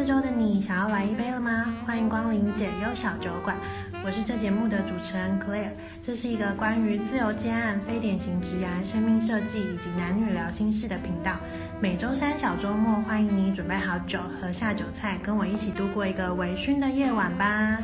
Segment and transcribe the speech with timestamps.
[0.00, 1.74] 四周的你，想要来一杯了吗？
[1.86, 3.54] 欢迎光临解忧小酒馆，
[4.02, 5.72] 我是这节目的主持人 Claire。
[6.02, 11.36] 这是一个关于自由接案、非典型职涯、生命设计以及男女聊心事的频道。
[11.82, 17.76] 每周三小周末，欢迎你准备好酒和下酒菜，跟我一起度过一个微醺的夜晚吧。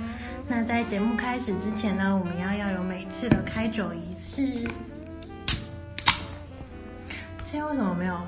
[0.49, 4.67] 那在节目开始之前呢，我们要要有每次的开酒仪式。
[7.45, 8.19] 现在为什么没有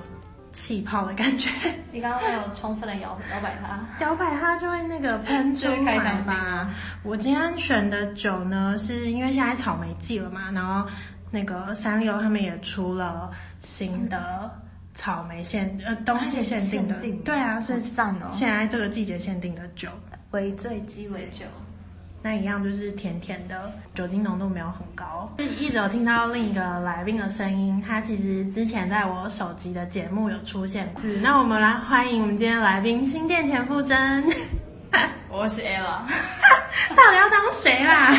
[0.58, 1.48] 气泡的感觉？
[1.92, 6.68] 你刚刚没有充分的摇摇摆它，摇摆它就会那个喷出来吧。
[7.04, 10.88] 我今天选的酒呢，是因为现在草莓季了嘛，然后
[11.30, 13.30] 那个三丽鸥他们也出了
[13.60, 14.50] 新的
[14.94, 19.88] 草莓限呃冬季限定的，对啊，是赞哦，现在这个季节限定的酒，
[20.32, 21.46] 微醉鸡尾酒。
[22.20, 25.32] 那一样就是甜甜的，酒精浓度没有很高。
[25.38, 30.92] 一直有听到另一个来宾的声音，他其实之前在我首集的节目有出现。
[31.00, 34.24] 是，那我们来欢迎我们今天的来宾新店田馥甄。
[35.30, 36.02] 我是 Ella，
[36.96, 38.12] 到底要当谁啦？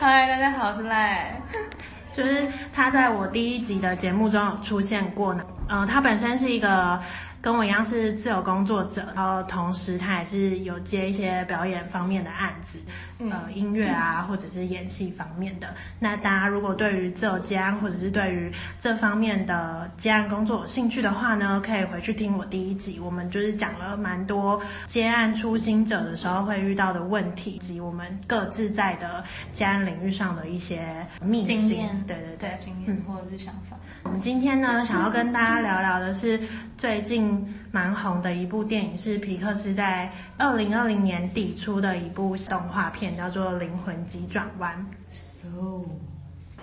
[0.00, 1.38] 嗨，大家好，我是赖。
[2.14, 5.44] 就是他在我第一集的节目中有出现过呢。
[5.68, 6.98] 嗯、呃，他本身是一个。
[7.40, 12.78] 跟我一样是自由工作者，然后同时他也是有接一些表演方面的案子，
[13.20, 15.74] 嗯、呃，音乐啊，或者是演戏方面的。
[16.00, 31.68] 那大家如果对于自由接案或者是对于这方面的接案工作有兴趣的话呢，可以回去听我第一集，我们就是讲了蛮多接案初心者的时候会遇到的问题，以及我们各自在的接案领域上的一些秘辛。
[31.68, 33.76] 经验，对对对，对经验或者是想法。
[34.04, 36.40] 我们今天呢，想要跟大家聊聊的是
[36.78, 37.37] 最近
[37.70, 44.86] 蛮红的一部电影，是皮克斯在二零二零年底出的一部动画片，叫做《灵魂急转弯》。
[45.14, 45.84] So.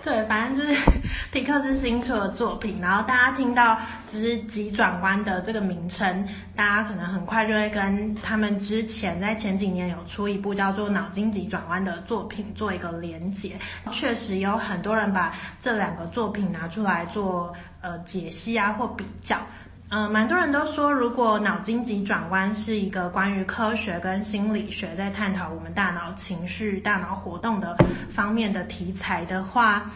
[0.02, 0.90] 对，反正就是
[1.32, 6.24] 皮克斯新出的作品，然后大家听到就是“急转弯”的这个名称，
[6.54, 13.56] 大家可能很快就会跟他们之前在前几年有出一部叫做《脑筋急转弯》的作品做一个连结。
[13.90, 19.38] 确实有很多人把这两个作品拿出来做呃解析啊或比较。
[19.88, 27.76] 嗯，蛮多人都说，如果脑筋急转弯是一个关于科学跟心理学在探讨我们大脑情绪、大脑活动的
[28.10, 29.88] 方面的题材的话，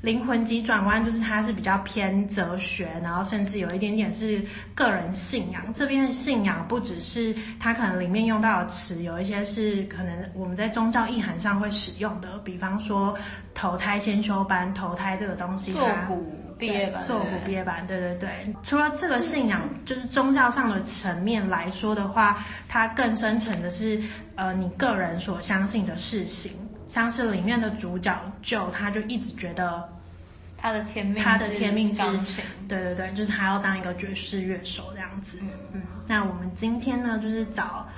[0.00, 4.40] 灵魂急转弯就是它是比较偏哲学，然后甚至有一点点是
[4.76, 5.60] 个人信仰。
[5.74, 13.12] 这边的信仰不只是它可能里面用到的词，有一些是可能我们在宗教意涵上会使用的，比方说
[13.54, 16.08] 投胎先修班、投胎这个东西啊。
[16.66, 18.54] 业班，硕古毕业班，对对对。
[18.62, 24.00] 除了这个信仰，就是宗教上的层面来说的话，它更深层的是，
[24.36, 26.52] 呃，你个人所相信的事情。
[26.86, 28.14] 像是里面的主角
[28.44, 29.88] Joe，他就一直觉得
[30.58, 32.02] 他的天命，他的天命是，
[32.68, 35.38] 对对对，就是他要当一个爵士乐手这样子。
[35.40, 35.82] 嗯嗯。
[36.06, 37.88] 那我们今天呢，就是找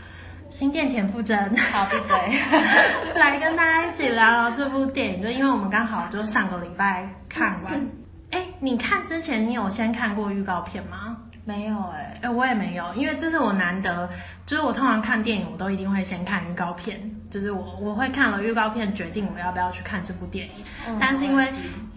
[0.49, 2.39] 新店田馥甄，好闭嘴，
[3.19, 8.04] 来跟大家一起聊聊这部电影，就因为我们刚好就上个礼拜看完。
[8.61, 11.17] 你看之前你有先看过预告片吗？
[11.45, 14.09] 没有哎、欸，哎，我也没有，因为这是我难得，
[14.47, 16.99] 就是我通常看电影我都一定会先看预告片，
[17.31, 21.47] 就是我我会看了预告片决定我要不要去看这部电影，嗯、但是因为。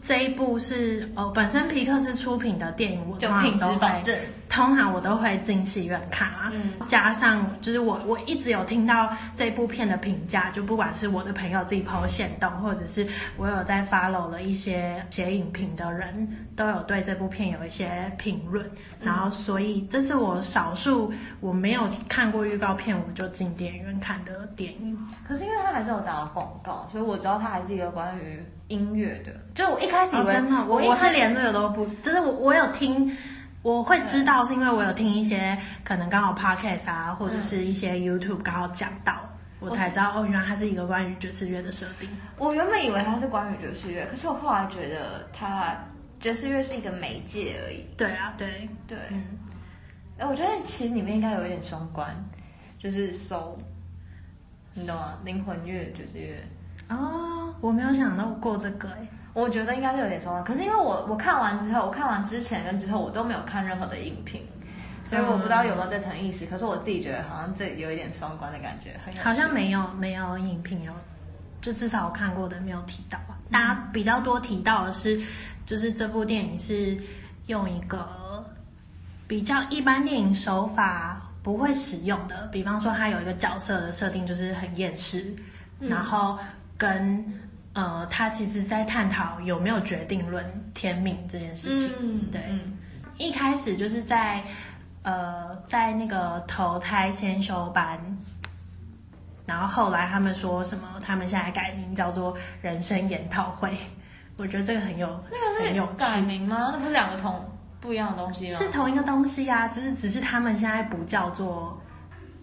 [0.01, 4.01] 这一部是哦，本身皮克斯出品的电影，我通常都会，
[4.49, 6.49] 通常我都会进戏院看啊。
[6.53, 18.69] 嗯，加上就是我我一直有听到这部片的评价，就不管是我的朋友自己 PO 限动，或者是我有在 follow 了一些写影评的人，都有对这部片有一些评论。
[19.01, 24.97] 然后，所以这是我少数我没有看过预告片我就进电影院看的电影。
[25.27, 28.41] 可是因为它还是有打了广告，所以我知道它还是一个关于。
[28.67, 33.15] 音乐的，就我一开始以为，哦、真的我我是连这个都不，就是我我有听，
[33.61, 39.13] 我会知道是因为我有听一些可能刚好 podcast 啊，或者是一些 YouTube 刚好讲到，
[39.61, 42.09] 嗯、我才知道哦，原来它是一个关于爵士乐的设定。
[42.37, 45.75] 我原本以为它是关于爵士乐，可是我后来觉得它
[46.19, 47.85] 爵士乐是一个媒介而已。
[47.95, 49.23] 对啊，对对，嗯，
[50.17, 52.13] 哎，我觉得其实里面应该有一点双关，
[52.77, 53.55] 就是 soul，
[54.73, 55.17] 你懂吗？
[55.23, 56.43] 灵魂乐爵士乐。
[56.89, 60.43] 哦，我没有想到过这个诶，我觉得应该是有点双关。
[60.43, 64.41] 可是因为我我看完之后，我看完之前跟之后我都没有看任何的影评，
[65.05, 66.45] 所以我不知道有没有这层意思。
[66.45, 70.93] 嗯、可是我自己觉得好像这有一点双关的感觉，好像没有没有影评有，
[71.61, 73.35] 就至少我看过的没有提到啊。
[73.51, 75.21] 大家比较多提到的是，
[75.65, 76.97] 就是这部电影是
[77.47, 78.45] 用一个
[79.27, 85.35] 比较一般电影手法不会使用的，比方说它有一个角色的设定就是很厌世，
[85.81, 86.39] 嗯、然后。
[86.77, 87.25] 跟
[87.73, 90.43] 呃，他其实在探讨有没有决定论、
[90.73, 91.91] 天命这件事情。
[91.99, 92.77] 嗯、对，嗯、
[93.17, 94.43] 一开始就是在
[95.03, 97.99] 呃，在那个投胎先修班，
[99.45, 100.99] 然后后来他们说什么？
[101.05, 103.77] 他们现在改名叫做人生研讨会。
[104.39, 106.69] 我觉得这个很有，那个是有改名吗？
[106.73, 107.43] 那不是两个同
[107.79, 108.57] 不一样的东西吗？
[108.57, 111.79] 是同一个东西啊，只是只是他们现在不叫做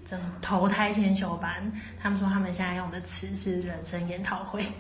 [0.09, 1.51] 这种投胎先修班，
[2.03, 4.65] 他们说他们现在用的词是人生研讨会。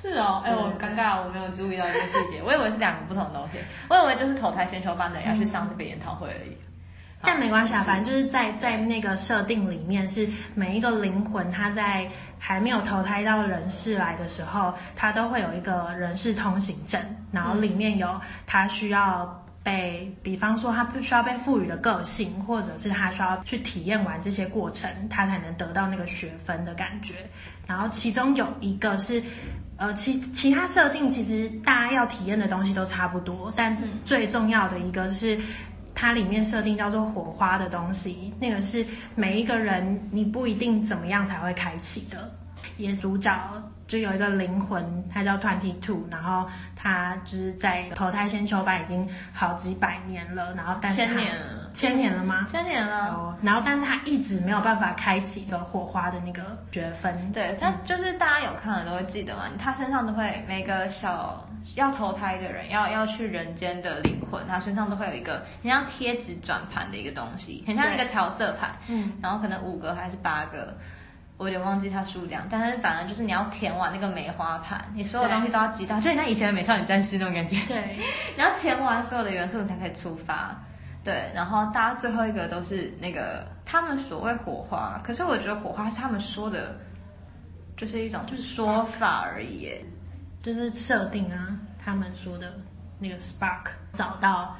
[0.00, 3.58] 是哦，哎，我尴尬，我没有注意到这个细节，我以为是两个不同的东西，
[3.88, 6.50] 我以为就是投胎先修班的人要去上这个研讨会而已。
[6.50, 6.64] 嗯
[7.20, 12.08] 但没关系啊，反正就是在在那个设定里面，是每一个灵魂，他在
[12.38, 17.00] 还没有投胎到人世来的时候，他都会有一个人世通行证，
[17.32, 27.14] 然后里面有他需要被，比方说他不需要被赋予的个性，或者是他需要去体验完这些过程，他才能得到那个学分的感觉。
[27.66, 29.22] 然后其中有一个是，
[29.76, 35.38] 呃，其其他设定其实大家要体验的东西都差不多，但最重要的一个是。
[36.00, 38.86] 它里面设定叫做火花的东西，那个是
[39.16, 42.30] 每一个人你不一定怎么样才会开启的。
[42.76, 43.32] 也主角
[43.86, 51.36] 就有一个灵魂，他叫 Twenty Two，然后他就是在投胎先修班已经好几百年了，然后但是他千年
[51.74, 52.46] 千年了吗？
[52.50, 53.08] 千年了。
[53.08, 57.32] 哦，然后但是他一直没有办法开启一个火花的那个学分。
[57.32, 61.44] 对，但就是大家有看的都会记得嘛，他身上都会每个小。
[61.74, 68.70] 要投胎的人，要要去人间的灵魂，他身上都会有一个很像贴纸转盘的一个东西，很像一个调色盘。
[68.86, 70.74] 嗯，然后可能五个还是八个，
[71.38, 77.56] 我有点忘记它数量，但是反正就是你要填完那个梅花盘，你所有东西都要集到，就像以前的美少女战士那种感觉。
[77.66, 77.96] 对，
[78.36, 80.54] 你要填完所有的元素，你才可以出发。
[81.04, 86.76] 对，然后大家最后一个都是那个他们所谓火花，可是我觉得火花是他们说的，
[87.76, 89.84] 就是一种就是说法而已耶。
[90.42, 92.52] 就是设定啊，他们说的
[92.98, 94.56] 那个 spark 找到，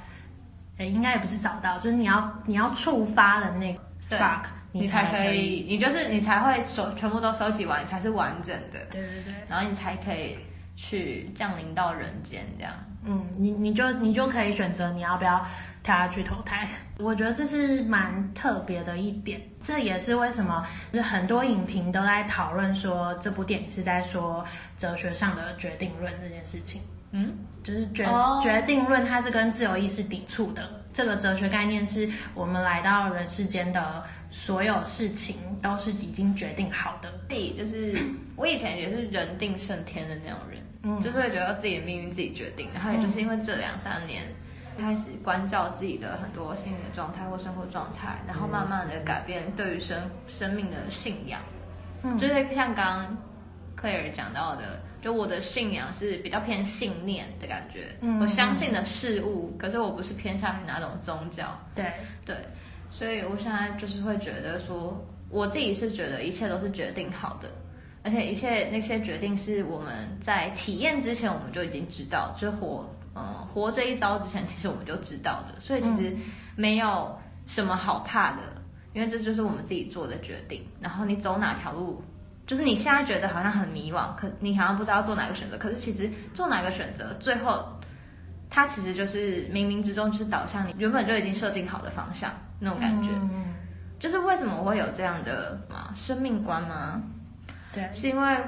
[0.76, 4.42] 哎，应该也不是找到，就是你要你要触发的那个 spark，
[4.72, 8.78] 你才可以，你就是你才会收全部都收集完，你才是完整的。
[8.90, 9.34] 对对对。
[9.48, 10.36] 然后你才可以
[10.76, 12.72] 去降临到人间这样。
[13.04, 15.44] 嗯，你你就你就可以选择你要不要
[15.82, 16.68] 跳下去投胎。
[16.98, 24.44] 我觉得这是蛮特别的一点，这也是为什么就是很多影评都在讨论说这部电影是在说
[24.76, 26.82] 哲学上的决定论这件事情。
[27.12, 27.32] 嗯，
[27.62, 28.42] 就是决、oh.
[28.42, 30.68] 决定论它是跟自由意识抵触的。
[30.98, 34.02] 这个哲学概念是我们来到人世间的
[34.32, 37.08] 所有事情都是已经决定好的。
[37.28, 37.96] 自己就是
[38.34, 40.60] 我以前也是人定胜天的那种人。
[40.82, 44.24] 嗯，就是会觉得自己的命运自己决定，然后也就是因为这两三年
[44.76, 51.40] 开始关照自己的很多心理的状态或生活状态，然后慢慢的改变对于生生命的信仰。
[52.02, 53.16] 嗯，就是像刚刚
[53.76, 57.96] 克尔讲到的，就我的信仰是比较偏信念的感觉。
[58.00, 61.58] 嗯，我相信的事物，可是我不是偏向于哪种宗教。
[61.74, 61.92] 对
[62.26, 62.36] 对，
[62.90, 67.48] 所以我现在就是会觉得说，我自己是觉得一切都是决定好的。
[68.04, 73.22] 而且一切那些决定是我们在体验之前我们就已经知道，就活，嗯，
[73.52, 76.16] 活这一遭之前其实我们就知道的，所以其实
[76.56, 78.42] 没有什么好怕的，
[78.94, 80.64] 因为这就是我们自己做的决定。
[80.80, 82.00] 然后你走哪条路，
[82.48, 87.68] 就是你现在觉得好像很迷惘，可你好像不知道做哪个选择，可是其实做哪个选择，最后
[88.48, 93.10] 它其实就是冥冥之中就是导向你原本就已经设定好的方向那种感觉。
[94.00, 97.02] 就是为什么我会有这样的嘛生命观吗？
[97.72, 98.38] 对，是因为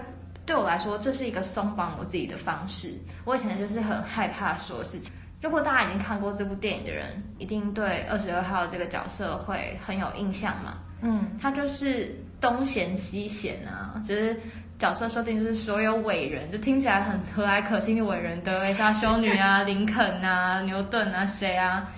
[0.46, 2.98] 对我来说，这是一个松绑我自己的方式。
[3.26, 5.12] 我以前就是很害怕说事情。
[5.42, 10.78] 如果大家已经看过这部电影的人，一定对二十二号这个角色会很有印象嘛。
[11.02, 14.38] 嗯，他就是东嫌西嫌啊，就是
[14.78, 21.88] 角色设定就是所有伟人，就听起来很和蔼可亲的伟人，德雷莎修女啊、 林肯啊、牛顿啊、谁啊，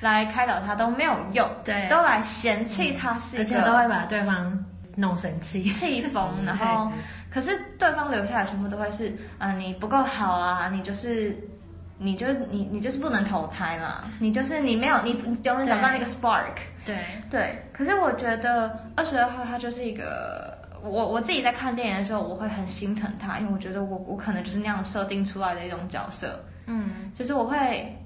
[0.00, 4.64] 来开导他都没有用，对，都来嫌弃他是一个，而且都会把对方。
[4.94, 6.92] 弄生气，气疯， 然后，
[7.30, 11.34] 可是对方留下来全部都会是，啊、呃，你不够好啊，你就是，
[12.02, 15.10] 你就你你就是不能投胎啦，你就是你没有，你
[15.44, 16.54] 永远找不到那个 spark，
[16.84, 16.96] 对
[17.30, 17.62] 对。
[17.72, 27.96] 可是我觉得二十二号他就是一个，我我自己在看电影的时候，我会很心疼他，因为我觉得我我可能就是那样设定出来的一种角色，嗯，就是我会，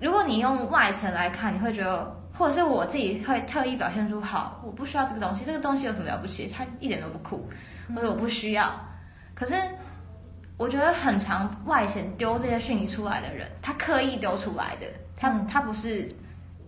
[0.00, 2.16] 如果你用外层来看，你会觉得。
[2.34, 6.48] 或者是我自己会特意表现出好，我不需要这个东西，这个东西有什么了不起？
[6.48, 7.46] 它一点都不酷，
[7.94, 8.74] 或者我不需要。
[9.34, 9.54] 可是
[10.62, 16.08] 我觉得很常外显丢这些讯息出来的人，他刻意丢出来的，他他不是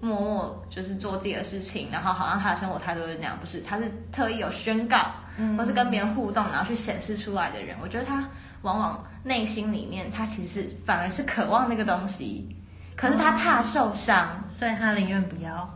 [0.01, 5.13] 默默就是做自己的事情，然后好像他的生活态度是那样，不是，他是特意有宣告，
[5.57, 7.77] 或是跟别人互动，然后去显示出来的人。
[7.81, 8.29] 我觉得他
[8.63, 12.49] 往往内心里面，他其实反而是渴望那个东西。
[12.97, 15.69] 可是他怕受伤，所以他宁愿不要。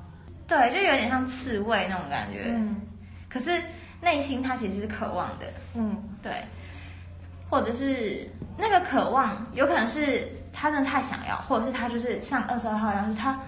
[0.46, 2.46] 对，就有点像刺猬那种感觉。
[2.48, 2.80] 嗯，
[3.28, 3.62] 可是
[4.00, 5.46] 内心他其实是渴望的。
[5.75, 6.44] 嗯，对，
[7.49, 13.38] 或者是那个渴望，有可能是他真的太想要，或者是他就是像二十二号一样，就是他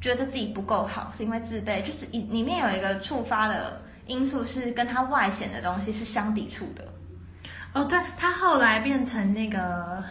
[0.00, 6.84] 觉得自己不够好，是因为自卑，就是里里面有一个触发的因素是跟他外显的东西是相抵触的。
[7.72, 10.02] 哦，对，他后来变成那个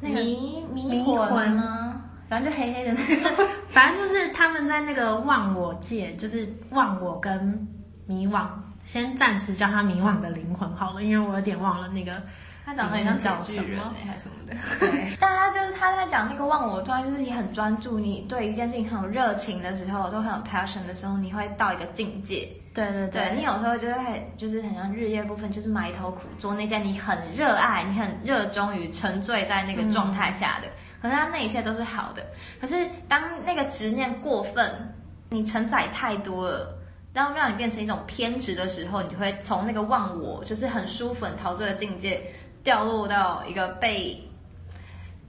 [0.00, 2.02] 那个 迷迷魂吗？
[2.28, 7.68] 反正就黑黑的那个，反正就是他们在那个忘我界，就是忘我跟
[8.06, 8.46] 迷惘，
[8.84, 12.20] 先暂时叫他迷惘的灵魂好了，因为我有点忘了那个
[12.64, 14.54] 他长得很像叫什么还是什么的。
[14.78, 22.48] 对，但他就是他在讲那个忘我状态，就是你很专注，你对一件事情很有热情的时候，都很有 passion 的时候，你会到一个境界。
[22.74, 30.66] 对对对，对，你有时候就是会，就是很像日夜不分，就是埋头苦做那件你很热爱、你很热衷于沉醉在那个状态下的。
[30.66, 30.70] 嗯
[31.02, 32.24] 可是他那一切都是好的，
[32.60, 34.94] 可是当那个执念过分，
[35.30, 36.78] 你承载太多了，
[37.12, 42.20] 然后让你变成一种偏执的时候，你就会从那个忘我，就是很舒服、很陶醉的境界，
[42.64, 44.18] 掉落到一个被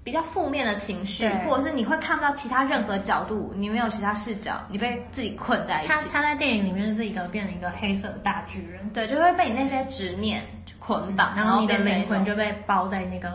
[0.04, 5.92] 比较负面的情绪，或者是你会看不到其他任何角度，你没有其他视角，你被自己困在一起。
[5.94, 10.44] 他他在电影里面是一个变成一个黑色的大巨人，对，就会被你那些执念
[10.80, 13.30] 捆绑，然后你的灵魂就被包在那个。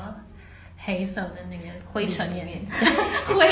[0.79, 2.61] 黑色的那个灰尘里面，
[3.27, 3.47] 灰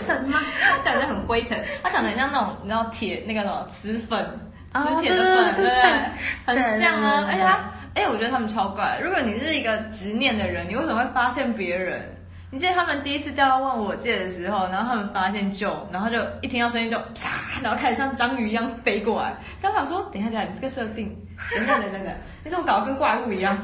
[0.00, 0.40] 尘吗？
[0.60, 4.24] 他长得很灰尘，它长得很像那种你知道铁那个什么磁粉，
[4.72, 6.62] 磁铁的粉，对？
[6.62, 7.26] 很像啊。
[7.28, 8.98] 而且它，哎，我觉得他们超怪。
[9.02, 12.14] 如果你是一个执念的人，你为什么会发现别人？
[12.50, 19.36] 你记得他们第一次掉到忘我界的时候，然后他们发现就，然后就一听到声音就啪，然后开始像章鱼一样飞过来。
[19.60, 21.14] 刚想说，等一下，等一下，你这个设定，
[21.54, 23.58] 等等等等等，你怎么搞得跟怪物一样？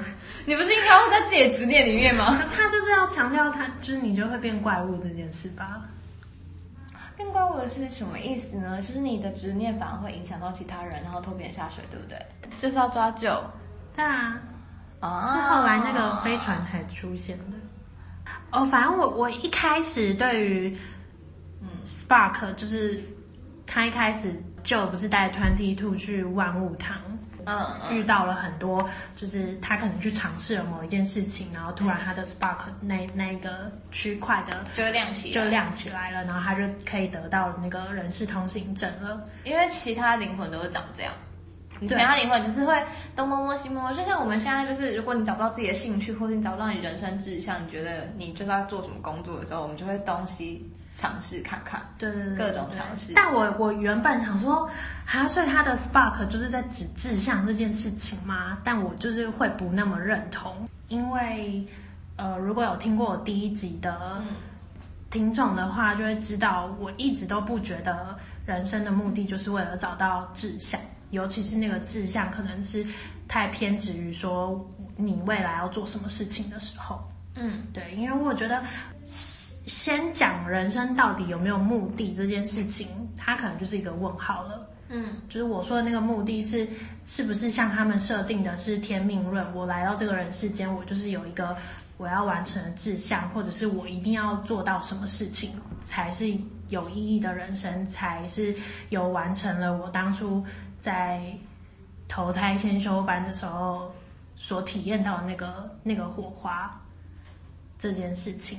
[0.44, 2.38] 你不是应该会在自己的执念里面吗？
[2.54, 5.80] 他就是要强调他，就是你就会变怪物这件事吧？
[7.16, 8.82] 变怪物的是什么意思呢？
[8.82, 12.18] 就是你的执念反而会影响到其他人，然后拖别人下水，对不对？
[12.58, 13.42] 就是要抓邹。
[13.96, 14.38] 对啊，
[15.00, 17.56] 啊，是后来那个飞船才出现的。
[18.54, 20.78] 哦，反正我我一开始对于
[21.60, 23.02] 嗯 Spark 就是
[23.66, 24.32] 他一开始
[24.62, 26.96] 就不是带 Twenty Two 去万物堂，
[27.46, 41.12] 嗯，遇到了很多，就是他可能去尝试了某一件事情，然后突然他的 Spark 那那个区块的就亮起就亮起来了，然后他就可以得到那个人事通行证了，因为其他灵魂都是长这样。
[41.80, 42.82] 你其他灵魂就是会
[43.16, 50.64] 东摸摸西摸摸，就像我们现在就是，如果你找不到自己的兴趣，或者你找不到你人生志向，你觉得你就是要做什么工作的时候，我们就会东西
[50.94, 53.12] 尝试看看，对对对，各种尝试。
[53.14, 54.70] 但我我原本想说，
[55.06, 58.56] 啊，所以他的 spark 就是在指志向这件事情吗？
[58.62, 61.66] 但我就是会不那么认同，因为
[62.16, 64.22] 呃，如果有听过我第一集的
[65.10, 68.16] 听众的话，就会知道我一直都不觉得
[68.46, 70.80] 人生的目的就是为了找到志向。
[71.14, 72.86] 尤其是那个志向，可能是
[73.26, 77.02] 太偏执于说你未来要做什么事情的时候。
[77.36, 78.62] 嗯，对，因为我觉得
[79.66, 84.70] 先讲人生到底有没有目的这件事情，它可能就是一个问号了。
[84.88, 86.68] 嗯，就是我说的那个目的是，
[87.06, 89.52] 是不是像他们设定的是天命论？
[89.54, 91.56] 我来到这个人世间，我就是有一个
[91.96, 95.50] 我要完成的志向，或者是我一定要做到什么事情
[95.82, 96.32] 才是
[96.68, 98.54] 有意义的人生，才是
[98.90, 100.44] 有完成了我当初。
[100.84, 101.18] 在
[102.06, 103.90] 投胎先修班的时候，
[104.36, 106.78] 所体验到的那个那个火花
[107.78, 108.58] 这件事情，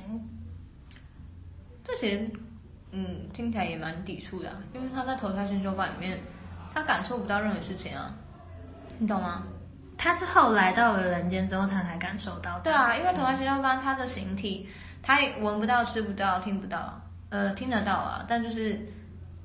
[1.84, 2.28] 这些
[2.90, 6.18] 嗯听起来也蛮抵触的啊，因为他在投胎先修班里面，
[6.74, 8.12] 他感受不到任何事情啊，
[8.98, 9.44] 你懂吗？
[9.96, 12.58] 他是后来到了人间之后，他才感受到。
[12.58, 14.68] 对啊，因为投胎先修班，他的形体，
[15.00, 18.84] 他也闻不到、吃不到、听不到，呃，听得到啊，但就是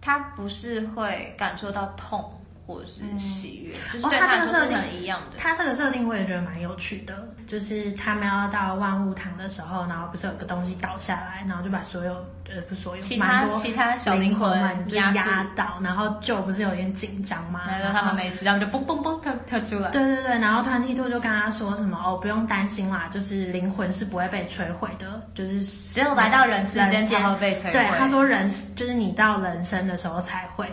[0.01, 2.40] 他不是会感受到痛。
[2.65, 5.37] 或者是喜悦，嗯、就是对他这个设定一样的。
[5.37, 12.13] 他这个设定我也觉得蛮有趣的，就是他们要到万物堂的时候，然后不是有个东西倒下来，然后就把所有
[12.49, 14.59] 呃不所有其他其他小灵魂
[14.91, 17.61] 压压倒，然后就不是有点紧张吗？
[17.67, 19.89] 然后他们没事，然后就嘣嘣嘣跳跳出来。
[19.91, 27.71] 对对对，然后 Twenty Two 就跟他说什么哦，不用担心啦，就是灵魂是不会被摧毁的，就是只有来到人世间才会被摧毁。
[27.71, 30.65] 对，他说人就是你到人生的时候才会。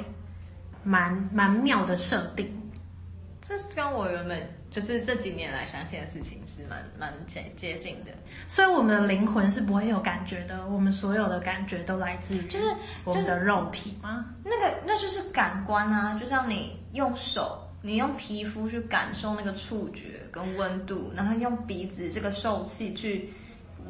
[0.83, 2.51] 蛮蛮妙的设定，
[3.41, 8.13] 这是跟我原本就是这几年来相信的事情是蛮蛮接接近的。
[8.47, 12.67] 所以我们的灵魂是不会有感觉的，我们所有的感觉都来自于就是
[13.05, 14.27] 我们的肉体吗？
[14.45, 23.31] 那个那就是感官啊，就像你用手，你用皮肤去感受那个触觉跟温度，然后用鼻子这个受气去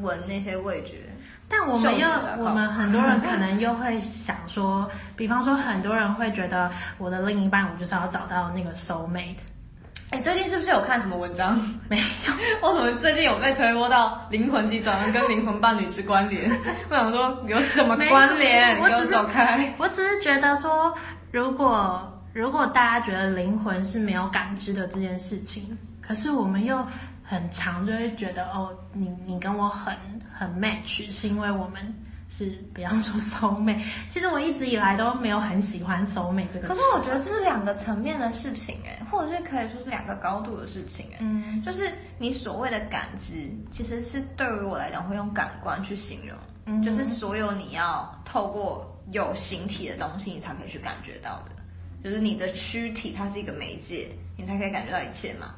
[0.01, 1.08] 闻那些味觉。
[1.51, 2.07] 但我们又，
[2.39, 9.37] 我们很多人可能又会想说，比方说很多人会觉得我的另一半，我就是要找到那个 soul mate。
[10.11, 11.59] 哎，最近是不是有看什么文章？
[11.89, 12.03] 没有，
[12.61, 16.51] 我怎么最近有被推播到灵魂急转弯跟灵魂伴侣之关联？
[16.91, 18.79] 我想说有什么关联？
[18.81, 19.73] 我走开。
[19.79, 20.95] 我只是觉得说，
[21.33, 22.03] 如果
[22.33, 26.85] 如果大家觉得灵魂是没有感知的这件事情，可是我们又。
[27.31, 29.95] 很常就会觉得哦，你你跟我很
[30.39, 31.83] 很 match，是因为我们
[32.29, 33.83] 是比方说 soul mate。
[34.09, 36.69] 其实我一直以来都没有很喜欢 soul mate 这个。
[36.69, 41.17] 可是我觉得这是两个层面的事情哎，或者是可以说是两个高度的事情哎。
[41.21, 51.57] 嗯，就是你所谓的感知，其实是对于我来讲会用感官去形容，嗯，就是所有你要透过有形体的东西，你才可以去感觉到的，
[52.05, 55.55] 就是你的躯体它是一个媒介，你才可以感觉到一切嘛。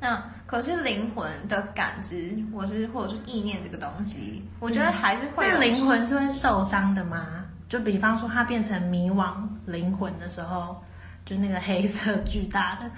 [0.00, 5.46] 那可是灵魂的感知，或是或者是意念这个东西，我觉得还是会。
[5.46, 7.44] 那灵魂是会受伤的吗？
[7.68, 9.32] 就比方说，它变成迷惘
[9.66, 10.82] 灵魂的时候，
[11.24, 12.90] 就那个黑色巨大的，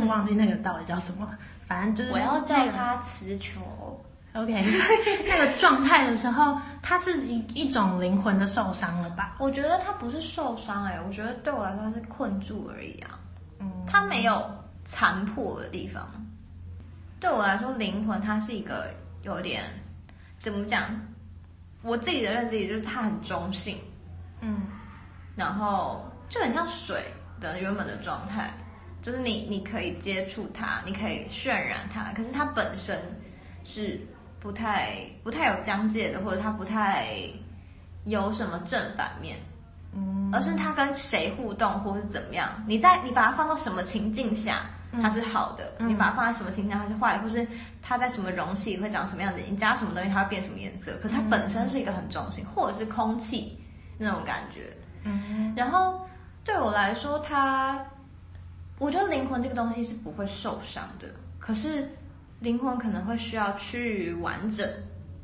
[0.00, 1.28] 我忘记那个到底叫什么，
[1.64, 2.10] 反正就是。
[2.12, 3.60] 我要叫它磁球。
[4.32, 4.52] OK，
[5.26, 9.34] 那个状态的时候，它是一一种灵魂的受伤了吧？
[9.38, 13.18] 我觉得它不是受伤哎、欸，我觉得对我来说它是困住而已啊。
[13.60, 14.42] 嗯，它没有
[14.84, 16.06] 残破的地方。
[17.26, 18.88] 对我来说，灵魂它是一个
[19.22, 19.64] 有点
[20.38, 20.88] 怎么讲？
[21.82, 23.76] 我自己的认知也就是它很中性，
[24.40, 24.62] 嗯，
[25.34, 27.02] 然后就很像水
[27.40, 28.54] 的原本的状态，
[29.02, 32.96] 就是你你可以接触它，你可以渲染它，可是它本身
[33.64, 34.00] 是
[34.38, 37.08] 不太不太有疆界的，或者它不太
[38.04, 39.36] 有什么正反面，
[39.92, 44.60] 嗯，而是它跟谁互动或是怎么样，你在你把它放到什么情境下。
[45.02, 47.46] 它是好的，嗯、你把它放在什么情况下它是坏的，或是
[47.82, 50.96] 它在什么容器会长什么样子，你加什么东西它会变什么颜色。
[51.02, 53.58] 可它本身是一个很中性，或者是空气
[53.98, 54.76] 那种感觉。
[55.04, 56.00] 嗯，然后
[56.44, 57.78] 对我来说，它，
[58.78, 61.08] 我觉得灵魂这个东西是不会受伤的。
[61.38, 61.88] 可是
[62.40, 64.68] 灵魂可能会需要趋于完整，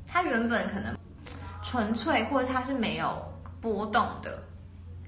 [0.06, 0.96] 它原本可能
[1.62, 3.20] 纯粹，或者它是没有
[3.60, 4.42] 波动的。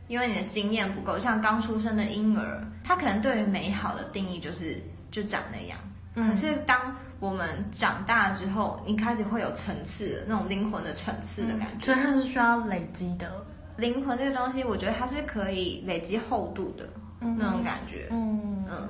[0.07, 4.79] 因为你的经验不够，像刚出生的婴儿，他可能对于美好的定义就是
[5.11, 5.79] 就长那样。
[6.15, 11.87] 嗯、可是当我们长大之后，你开始会有层次的那种灵魂的层次的感觉。
[11.87, 13.31] 所以它是需要累积的。
[13.77, 16.87] 灵魂这个东西，我觉得它是可以累积厚度的、
[17.21, 18.09] 嗯、那种感觉。
[18.11, 18.89] 嗯嗯。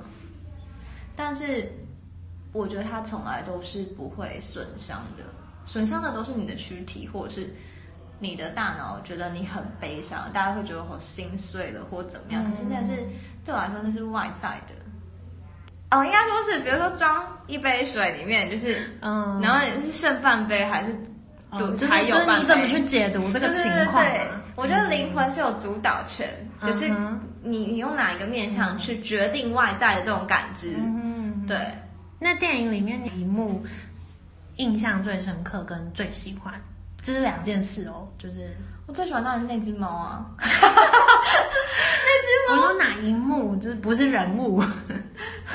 [1.15, 1.71] 但是
[2.51, 5.23] 我觉得它从来都是不会损伤的，
[5.65, 7.49] 损伤的都是你的躯体或者是。
[8.19, 12.43] 你的大脑觉得你很悲伤，大家会觉得我心碎了或怎么样？
[12.43, 13.03] 嗯、可是那是
[13.43, 14.75] 对我来说那是外在的。
[15.91, 20.93] 哦，应该说是，比如说装一杯水里面，就是嗯，然后你是剩半杯还是
[21.57, 22.41] 就、哦、还有半杯？
[22.41, 24.03] 你怎么去解读这个情况？
[24.03, 26.27] 对，对，对，我觉得灵魂是有主导权，
[26.61, 26.89] 嗯、就是
[27.43, 30.75] 你你用哪一个面向去决定外在的这种感知。
[30.77, 31.57] 嗯，对。
[32.19, 33.63] 那电影里面哪一幕
[34.55, 36.53] 印象最深刻跟最喜欢？
[37.05, 38.49] 这是两件事哦，就是
[38.87, 40.47] 我最喜欢的是那只猫啊， 那
[42.23, 42.55] 只猫。
[42.55, 44.63] 我说哪一幕，就是不是人物，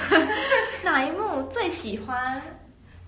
[0.85, 2.41] 哪一幕最喜欢？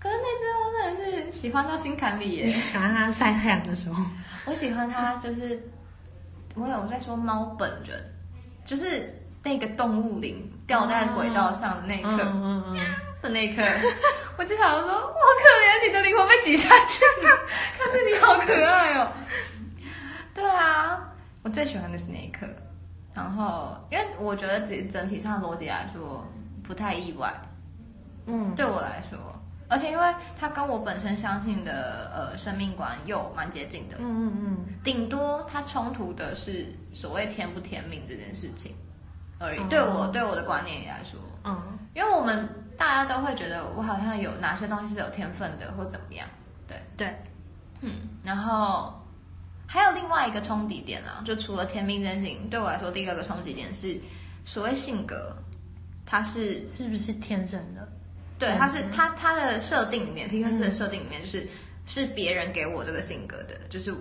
[0.01, 2.53] 可是那只猫真的是喜欢到心坎里耶。
[2.53, 4.03] 喜欢它晒太阳的时候，
[4.47, 5.63] 我喜欢它就是，
[6.57, 8.05] 我有在说猫本人，
[8.67, 9.09] 就是
[9.45, 12.19] 那个动物灵掉在轨道上的那一刻。
[12.25, 12.77] 嗯嗯嗯
[13.23, 13.63] 的那一刻，
[14.37, 17.39] 我就想说：“我好可怜，你的灵魂被挤下去了。”
[17.79, 19.13] 可是你好可爱哦。
[20.35, 21.09] 对啊，
[21.43, 22.47] 我最喜欢的是那一刻。
[23.15, 26.27] 然后，因为我觉得整整体上逻辑来说
[26.65, 27.33] 不太意外。
[28.27, 29.19] 嗯，对我来说，
[29.69, 33.97] 而且因为它跟我本身相信的呃生命观又蛮接近的。
[34.01, 34.67] 嗯嗯嗯。
[34.83, 38.75] 顶多它冲突的是所谓天不天命这件事情
[39.39, 39.61] 而已。
[39.61, 42.49] 嗯、对我对我的观念来说，嗯，因为我们。
[42.77, 46.27] 大家都会觉得我好像有哪些东西是有天分的，或怎么样？
[46.67, 47.15] 对对，
[47.81, 48.93] 嗯，然后
[49.67, 54.01] 还有另外一个冲击点啊，就除了天命真心，对我来说，第二个冲击点是
[54.45, 55.37] 所谓性格，
[56.07, 57.87] 它是是不是天生的？
[58.39, 61.49] 对，它是它它的设定里面，皮克斯的设定里面就是、嗯、
[61.87, 63.93] 是别人给我这个性格的，就是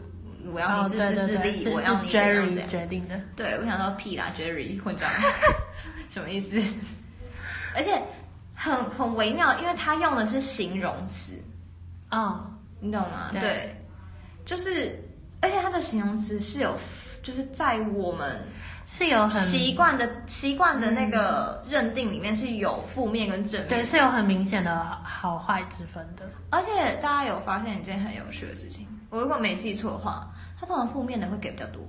[0.52, 3.20] 我要你自私自利，我要你这样这样决定的。
[3.36, 5.10] 对，我想说屁啦，Jerry 混账，
[6.10, 6.62] 什么意思？
[7.76, 8.02] 而且。
[8.62, 11.34] 很很微妙，因为他用的是形容词，
[12.10, 12.46] 啊、哦，
[12.80, 13.30] 你懂吗？
[13.32, 13.76] 对，对，
[14.46, 15.04] 就是，
[15.42, 16.78] 而且他的形容词是有，
[17.24, 18.40] 就是在我们
[18.86, 26.30] 是有很习惯的习惯的那个认定里面是有负面跟正面，对，是有很明显的好坏之分的。
[26.52, 31.82] 而且大家有发现一件很有趣的事情，我如果没记错的话，他通常负面的会给比较多。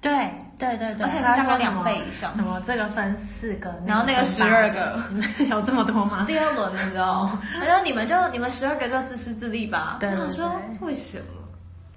[0.00, 0.10] 对
[0.58, 2.32] 对对对，而且大概两倍以上。
[2.34, 5.02] 什么这个分四个，然后那个十二个，
[5.50, 6.24] 有这么多吗？
[6.26, 7.28] 第二轮的时候，
[7.60, 9.96] 然后你们就你们十二个就自私自利吧。
[9.98, 11.24] 对，我说为什么？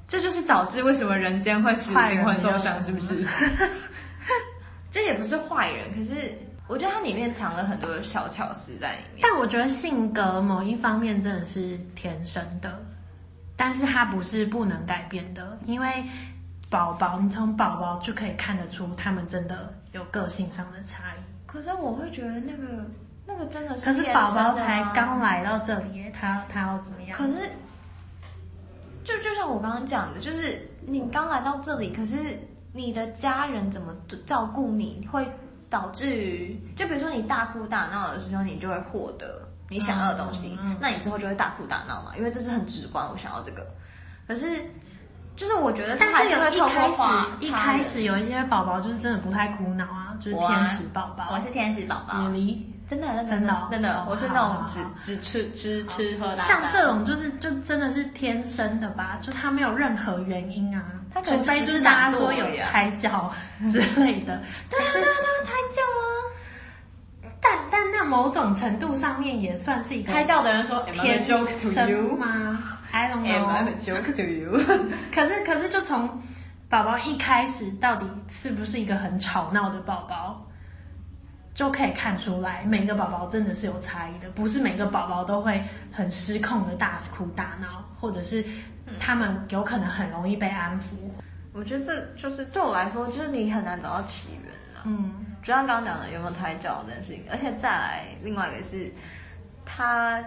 [0.08, 3.24] 这就是导致为什么人间会使灵魂受伤，是不是？
[4.92, 6.36] 这也不是坏人，可是
[6.68, 9.20] 我觉得它里面藏了很多小巧思在里面。
[9.22, 12.78] 但我觉得性格某一方面真的是天生的，
[13.56, 16.04] 但是它不是不能改变的，因为。
[16.72, 21.20] 宝宝，你从宝宝就可以看得出他们真的有个性上的差异。
[21.46, 22.86] 可是我会觉得那个
[23.26, 27.18] 那个真的是，可是宝宝才刚来到这里，他他要怎么样？
[27.18, 27.52] 可是，
[29.04, 32.40] 就就像我刚刚讲的，就是你刚来到这里，可是
[32.72, 33.94] 你的家人怎么
[34.26, 35.30] 照顾你，会
[35.70, 43.68] 导致于，就比如说你大哭大闹的时候，你就会获得你想要的东西，嗯嗯、那你之后就会大哭大闹嘛，因为这是很直观，我想要这个。
[44.26, 44.64] 可是。
[45.42, 47.02] 就是我觉得，但是有一开始
[47.40, 51.30] 一开始有一些宝宝就是真的不太苦恼啊，就是天使宝宝。
[51.34, 56.42] 我是天使宝宝，离真的真的真的，我是那种只只吃吃吃喝的。
[56.42, 63.34] 像这种就是就真的是天生的吧，就他没有任何原因啊，他除非就是大家说有胎教
[63.72, 64.40] 之类的。
[64.70, 66.11] 对啊对啊对啊，胎教啊。
[68.06, 71.40] 某种程度上面也算是一个胎教的人说天生
[72.18, 72.60] 吗
[72.92, 73.48] ？I don't know.
[73.48, 74.58] I'm a joke to you.
[75.14, 76.22] 可是 可是，就从
[76.70, 80.46] 宝宝一开始，到底是不是一个很吵闹的宝宝，
[81.54, 85.62] 就可以看出来，每个宝宝真的是有差异的，不是每个宝宝都会
[85.92, 88.44] 很失控的大哭大闹，或者是
[89.00, 90.94] 他们有可能很容易被安抚。
[91.54, 94.84] 我觉得这就是对我来说，就是你很难找到起源啊。
[94.86, 98.92] 嗯，就像刚刚讲的，有没有胎教这件事情，而且再来另外一个是
[99.66, 100.24] 他。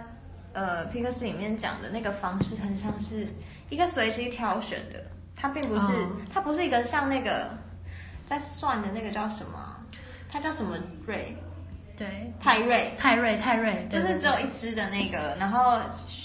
[0.57, 3.27] 呃，皮克斯里面讲的那个方式很像是
[3.67, 5.03] 一个随机挑选的，
[5.35, 7.49] 它并不是，嗯、它不是一个像那个
[8.29, 9.75] 在算的那个叫什么，
[10.31, 11.35] 它叫什么瑞？
[11.97, 15.77] 对，泰瑞，泰瑞，泰瑞，就是只有一只的那个，然后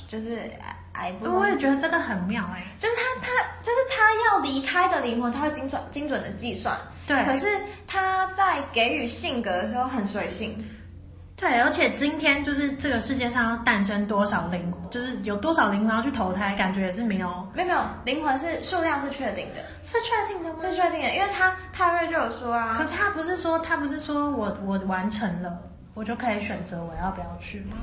[0.07, 0.49] 就是
[0.93, 6.79] 哎，我也觉得这个很妙哎，就是他他就是他要离开的灵魂，他会精准精准的计算，
[7.11, 7.47] 对，可是
[7.87, 10.57] 他在给予性格的时候很随性。
[11.37, 20.59] 对，而且今天就是这个世界上要诞生多少灵魂，就是有多少灵魂要去投胎，感觉也是没有，没有没有，灵魂是数量是确定的，是确定的吗？
[20.63, 25.59] 是确定的，因为他泰瑞就有说啊，可是他不是说他不是说我我完成了，
[25.95, 27.77] 我就可以选择我要不要去吗？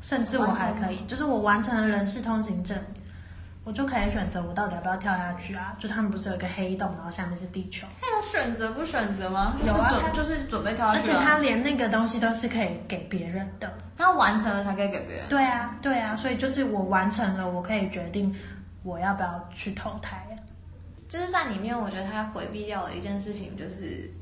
[0.00, 2.76] 甚至我还可以，就是我完成了人事通行证。
[3.64, 5.74] 我就可以选择我到底要不要跳下去啊？
[5.78, 7.86] 就他们不是有一个黑洞，然后下面是地球。
[7.98, 9.56] 他有选择不选择吗？
[9.66, 11.10] 有啊，他就是准备跳下去。
[11.10, 13.72] 而且他连那个东西都是可以给别人的。
[13.96, 15.26] 他完成了才可以给别人。
[15.30, 18.34] 对啊，对啊，所以就是我完成了，我可以决定
[18.82, 20.22] 我要不要去投胎。
[21.08, 24.12] 就是在里面，我觉得他回避掉的一件事情就是，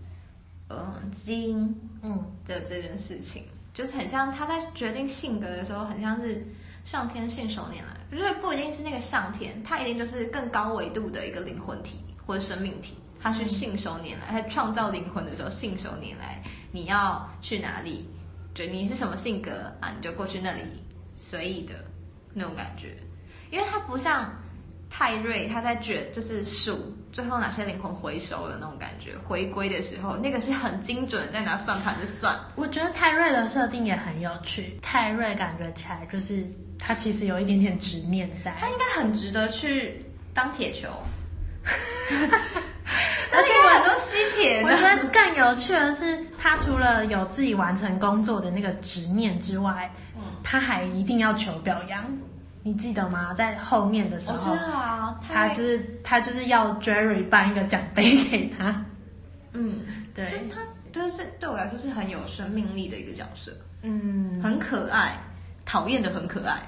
[0.68, 6.46] 嗯，基因，嗯的这件事情，嗯、就是很像他在决定性格的时候，很像是。
[6.84, 16.42] 上天信手拈来，就是不一定是那个上天，他一定就是更高维度的一个灵魂体或者生命体，他去信手拈来，他创造灵魂的时候信手拈来，
[16.72, 18.08] 你要去哪里，
[18.52, 20.62] 就你是什么性格啊，你就过去那里，
[21.16, 21.74] 随意的
[22.34, 22.96] 那种感觉，
[23.52, 24.28] 因为他不像
[24.90, 32.36] 泰瑞，他在卷就是数最后哪些灵魂回收的那种感觉，回归的时候那个是很精准，在拿算盘就算。
[32.56, 36.44] 我觉得泰瑞的设定也很有趣，泰瑞感觉起来就是。
[36.84, 40.88] 他其实有一点点执念在，他应该很值得去当铁球，
[41.64, 44.62] 而且有很多吸铁。
[44.64, 52.04] 我觉得更有趣的是，他除了有自己完成工作的那个执念之外，嗯，他还一定要求表扬。
[52.64, 53.32] 你记得吗？
[53.34, 58.84] 在后面的时候，我知道啊，他就是他就是要 Jerry 颁一个奖杯给他。
[59.52, 59.80] 嗯，
[60.14, 60.60] 对，就是他
[60.92, 65.16] 就是对我来说是很有生命力的一个角色，嗯，很可爱，
[65.64, 66.60] 讨厌的很可爱。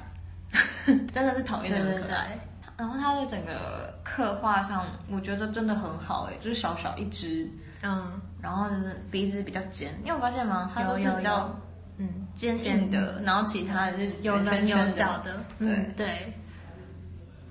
[1.12, 2.38] 真的是讨厌的很可爱，
[2.76, 7.48] 然后它的整个刻画上，我觉得真的很好哎，就是小小一只，
[7.82, 10.70] 嗯，然后就是鼻子比较尖，你有发现吗？
[10.74, 11.54] 它都是比较
[11.98, 15.92] 嗯尖硬的，然后其他的是有棱有角的，对。
[15.96, 16.34] 对。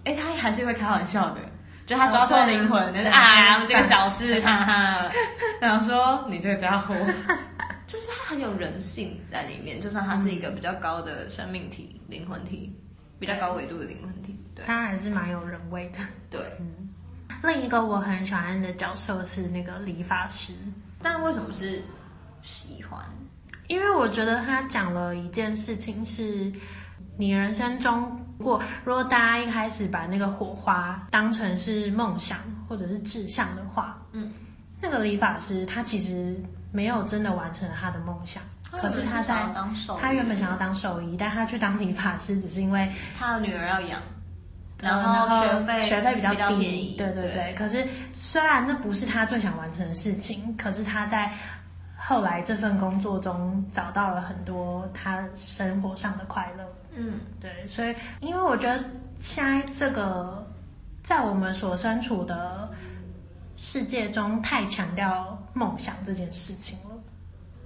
[0.05, 1.39] 哎，它还是会开玩笑的，
[1.85, 5.09] 就他抓错灵魂，就是啊这个小事，哈哈，
[5.61, 6.93] 然后说你这个家伙，
[7.87, 12.69] 就是它很有人性在里面，就算它是一个比较高的生命体、灵魂体。
[13.25, 15.99] 比较高维度的灵魂体，对，他还是蛮有人味的。
[16.29, 16.89] 对，嗯。
[17.41, 20.53] 另一个我很喜欢的角色是那个理发师，
[21.01, 21.81] 但为什么是
[22.41, 22.99] 喜欢？
[23.67, 26.51] 因为我觉得他讲了一件事情是，
[27.17, 34.33] 你人生中，如果如果大家一开始把那个火花当成是梦想或者是志向的话，嗯，
[34.81, 36.37] 那个理发师他其实
[36.73, 38.43] 没有真的完成他的梦想，
[38.77, 39.45] 可是他在
[39.99, 44.01] 他原本想要当兽医，但他去当理发师只是因为他的女儿要养，
[44.81, 47.53] 然后学费学费比较低，对对对。
[47.55, 51.31] 可是虽然那不是他最想完成的事情，可是他在。
[52.05, 56.65] 后来这份工作中找到了很多他生活上的快乐。
[56.93, 58.83] 嗯，对，所以因为我觉得
[59.21, 60.45] 现在这个
[61.01, 62.69] 在我们所身处的
[63.55, 66.95] 世界中太强调梦想这件事情了，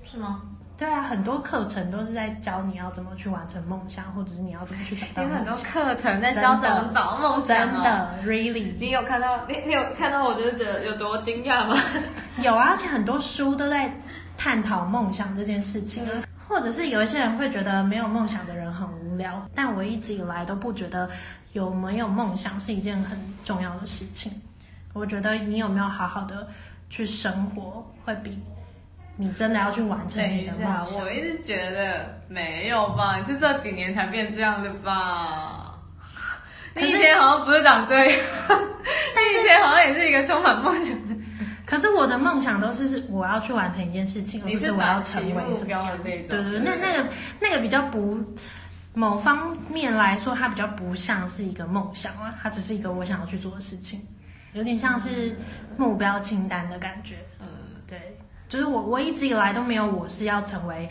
[0.04, 0.44] 是吗？
[0.78, 5.40] 对啊，很多课程都是在教你要怎么去完成梦想，或者是你要怎么去找到梦想。
[5.40, 7.58] 有很多课程在教怎么找梦想。
[7.58, 8.74] 真的，really？
[8.80, 11.76] 你有看到你你有看到我就是觉得有多惊讶吗？
[12.44, 13.92] 有啊，而且很多书都在。
[14.40, 16.06] 探讨梦想这件事情，
[16.48, 21.10] 或者是有一些人会觉得没有梦想的人很无聊，但我一直以来都不觉得
[21.54, 24.32] 有没有梦想是一件很重要的事情。
[24.94, 26.48] 我觉得你有没有好好的
[26.88, 28.38] 去生活，会比
[29.18, 31.02] 你真的要去完成你的梦想。
[31.02, 35.74] 我一直觉得没有吧，你是这几年才变这样的吧？
[36.76, 38.06] 你以前好像不是长这样，
[38.50, 41.16] 你以前好像也是一个充满梦想的。
[41.66, 46.28] 可是我的梦想都是我要去完成一件事情，而不是我要成为什么样的那种。
[46.30, 47.10] 对对对，那那个
[47.42, 48.18] 那个比较不，
[48.94, 54.00] 某方面来说，它比较不像是一个梦想啊，它只是一个我想要去做的事情，
[54.54, 55.36] 有点像是
[55.76, 57.16] 目标清单的感觉。
[57.42, 57.48] 嗯，
[57.86, 58.18] 对，
[58.50, 60.90] 就是我我一直以来都没有我是要成为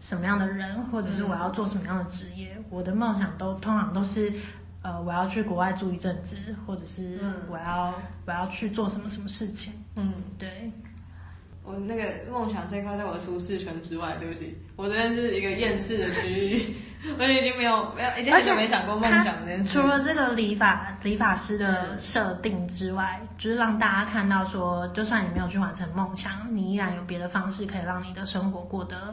[0.00, 4.32] 什么样的人，或者是我要做什么样的职业，我的梦想都通常都是。
[4.82, 7.18] 呃，我要去国外住一阵子，或者是
[7.50, 9.74] 我要、嗯、我要去做什么什么事情。
[9.96, 10.70] 嗯，对。
[11.66, 16.76] 我那个梦想这块在我的舒适圈之外，对不起，我这边是一个厌世的区域，
[17.18, 19.74] 我已经没有没有，已经很久没想过梦想这件事。
[19.74, 29.12] 除了这个理发理发师的设定之外，就是让大家看到说，就算你没有去完成梦想，你依然有别的方式可以让你的生活过得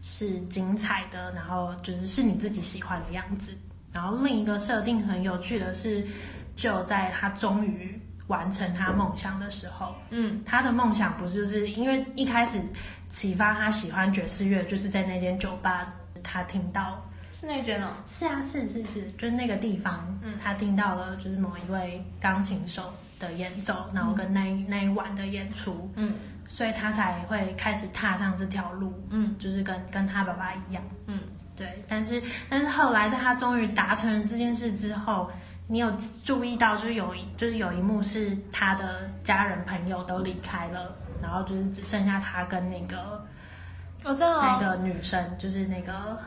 [0.00, 3.50] 是精彩的，然后就是是你自己喜欢的样子。
[3.92, 6.06] 然后另一个设定很有趣的是，
[6.54, 12.60] 就在他终于完成他梦想的时候，嗯，他的梦想不是就是因为一开始
[13.08, 17.04] 启发他喜欢爵士乐，就是在那间酒吧，他听到。
[17.32, 26.14] 是那间哦，是啊，是是是，就是那个地方，嗯，他听到了就是某一位钢琴手的演奏，然后跟那一那一晚的演出，嗯，
[26.48, 31.20] 所以他才会开始踏上这条路，嗯，就是跟跟他爸爸一样，嗯。
[31.56, 35.28] 对，但是但是后来在他终于达成了这件事之后，
[35.68, 35.92] 你有
[36.24, 43.24] 注意到就是有就是有一幕是他的家人朋友都离开了，然后就是只剩下他跟那个
[44.02, 46.18] 我知道那个女生，就是那个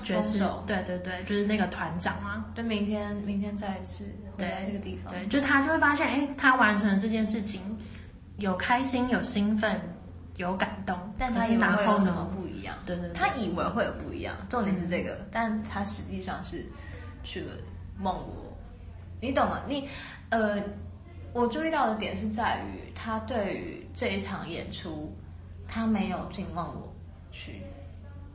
[0.00, 2.44] 爵士手，对对对，就是那个团长啊。
[2.56, 4.04] 就明天明天再一次
[4.38, 7.60] 回来这个地方，对，对，就他就会发现，哎，他完成了这件事情，
[8.38, 9.80] 有开心，有兴奋。
[10.36, 12.74] 有感动，但他以为会有什么不一样？
[12.86, 14.34] 对对，对，他以为会有不一样。
[14.48, 16.64] 重点是这个，嗯、但他实际上是
[17.22, 17.52] 去了
[17.98, 18.49] 梦我。
[19.20, 19.60] 你懂吗？
[19.68, 19.88] 你
[20.30, 20.62] 呃，
[21.32, 25.12] 我注意到的点是在于他对于这一场演出，
[25.68, 26.92] 他没有进忘我
[27.30, 27.62] 去。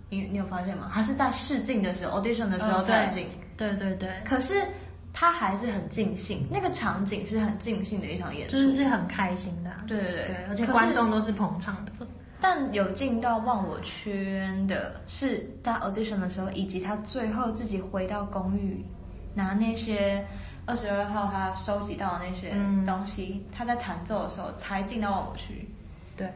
[0.10, 0.92] 你你有发现吗？
[0.94, 3.28] 他是在试镜的时候，audition 的时候才进。
[3.58, 4.10] 对对对。
[4.24, 4.64] 可是
[5.12, 9.72] 他还是很尽兴，那个场景是很尽兴的一场演出，就是很开心的。
[9.88, 11.92] 对对对，对，而且观众都是捧场的。
[12.40, 18.86] 但有进到忘我圈的是他 audition 的时候，以及他最后自己回到公寓，
[19.34, 20.24] 拿那些
[20.66, 22.52] 二十二号他收集到的那些
[22.86, 25.70] 东西，嗯、他在弹奏的时候才进到忘我区。
[26.18, 26.32] 对。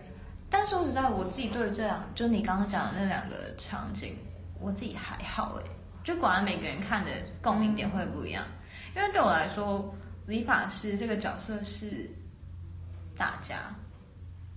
[0.50, 4.16] 但说实在，我自己对这样，就你刚刚讲的那两个场景，
[4.60, 5.64] 我自己还好哎。
[6.04, 7.12] 就果然每个人看的
[7.42, 8.44] 共鸣点会不一样，
[8.96, 9.94] 因为对我来说，
[10.26, 12.10] 理发师这个角色是。
[13.18, 13.56] 大家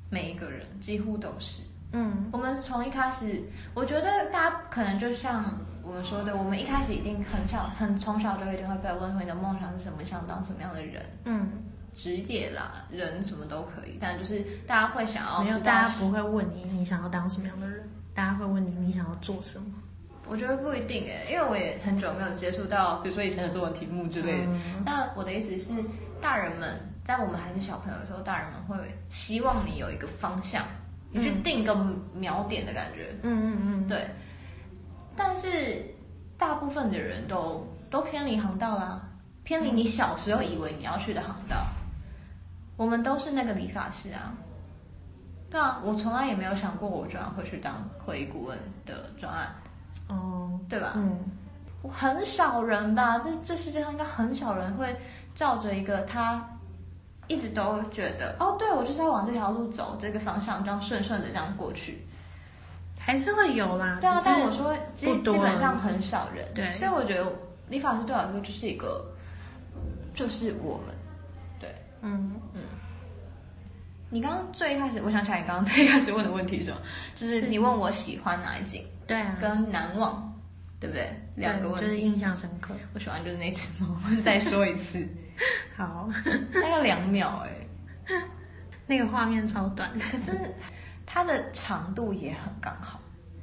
[0.08, 3.42] 每一个人几乎都是，嗯，我们从一开始，
[3.74, 11.48] 我觉得大家可能就像我们说的，我们一开始一定很小，很从小就一定会被问说你的梦想是什么，想当什么样的人，嗯，
[11.96, 19.66] 职业啦，人什么都可以，但就是大家会想要，没有，大家不会问你你想要当什么样的人，大家会问你你想要做什么。
[20.28, 24.52] 我觉得不一定诶，因为我也很久没有接触到，比如说以前的作文题目之类的。
[24.86, 25.82] 那、嗯、我的意思是，
[26.20, 28.76] 大人们在我们还是小朋友的时候，大人们会
[29.08, 30.62] 希望你有一个方向，
[31.12, 31.74] 嗯、你去定个
[32.16, 33.08] 锚点的感觉。
[33.22, 34.06] 嗯嗯嗯，对。
[35.16, 35.84] 但是
[36.38, 39.00] 大部分的人都都偏离航道啦，
[39.44, 41.56] 偏离你小时候以为你要去的航道。
[42.76, 44.32] 我们都是那个理发师啊。
[45.50, 49.54] 对啊，我从来也没有想过我居然会去当会议顾问的专案。
[50.08, 50.94] 哦，对吧？
[50.96, 51.18] 嗯，
[51.82, 54.96] 我很少人吧，这这世界上应该很少人会
[55.34, 56.42] 照着一个他
[57.28, 62.04] 一直都觉得哦，对，我就是要往这条路走，这个方向这样顺顺的这样过去，
[63.04, 63.98] 还是会有啦。
[64.00, 67.30] 对啊，但我说基基本上很少人，对，所以我觉得
[67.68, 69.04] 理发师对我来说就是一个，
[70.14, 70.94] 就是我们，
[71.60, 72.62] 对，嗯嗯。
[74.10, 76.76] 你刚刚最一开始，我想起来你刚刚最一开始问的问题是什么？
[77.16, 80.28] 就是你问我喜欢哪一景，对啊，跟难忘。
[80.78, 81.08] 对不对？
[81.36, 82.74] 两个问题就是印象深刻。
[82.92, 83.96] 我喜欢就是那只猫。
[84.20, 85.06] 再说一次，
[85.76, 86.10] 好，
[86.52, 88.16] 那个两秒哎，
[88.88, 90.32] 那个画面超短，可是
[91.12, 92.98] 它的长度也很刚好。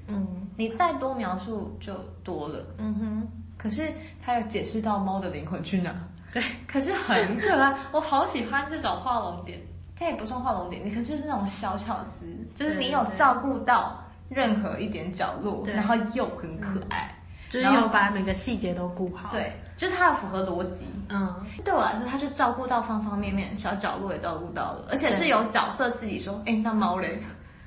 [0.08, 0.26] 嗯，
[0.58, 2.66] 你再多描述就多了。
[2.80, 3.28] 嗯哼，
[3.60, 5.94] 可是它有解释到猫的灵魂去哪？
[6.32, 9.60] 对，可是很可爱， 我好喜欢这种画龙点。
[9.96, 17.14] 它也不算画龙点，你可是是那种小巧思，就是你有照顾到任何一点角落，然后又很可爱。
[17.50, 20.86] 就是有把每个细节都顾好，对，就是它要符合逻辑。
[21.10, 27.20] 嗯，对我来说，它就照顾到方方面面，小角落也照顾到了，而且是有角色自己说，哎、欸，那猫嘞？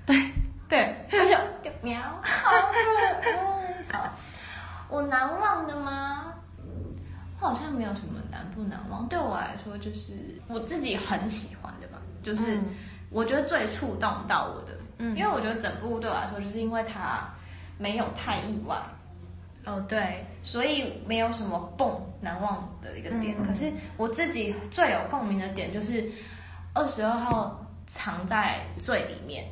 [0.07, 0.33] 对
[0.69, 1.31] 对，他就
[1.63, 2.51] 就喵，好
[3.23, 3.83] 可爱。
[3.93, 4.15] 好，
[4.89, 6.35] 我难忘的吗？
[7.41, 9.07] 我好像没有什么难不难忘。
[9.09, 10.15] 对我来说，就是
[10.49, 12.59] 我自己很喜欢的吧，就是
[13.11, 17.29] 我觉得最触动到我的，嗯，因为我觉得整部对我来说，就是因为它
[17.79, 18.77] 没有太意外。
[19.65, 23.37] 哦，对，所以没有什么蹦难忘的一个点。
[23.39, 26.11] 嗯、可是我自己最有共鸣的点就是
[26.73, 29.47] 二十二号藏在最里面，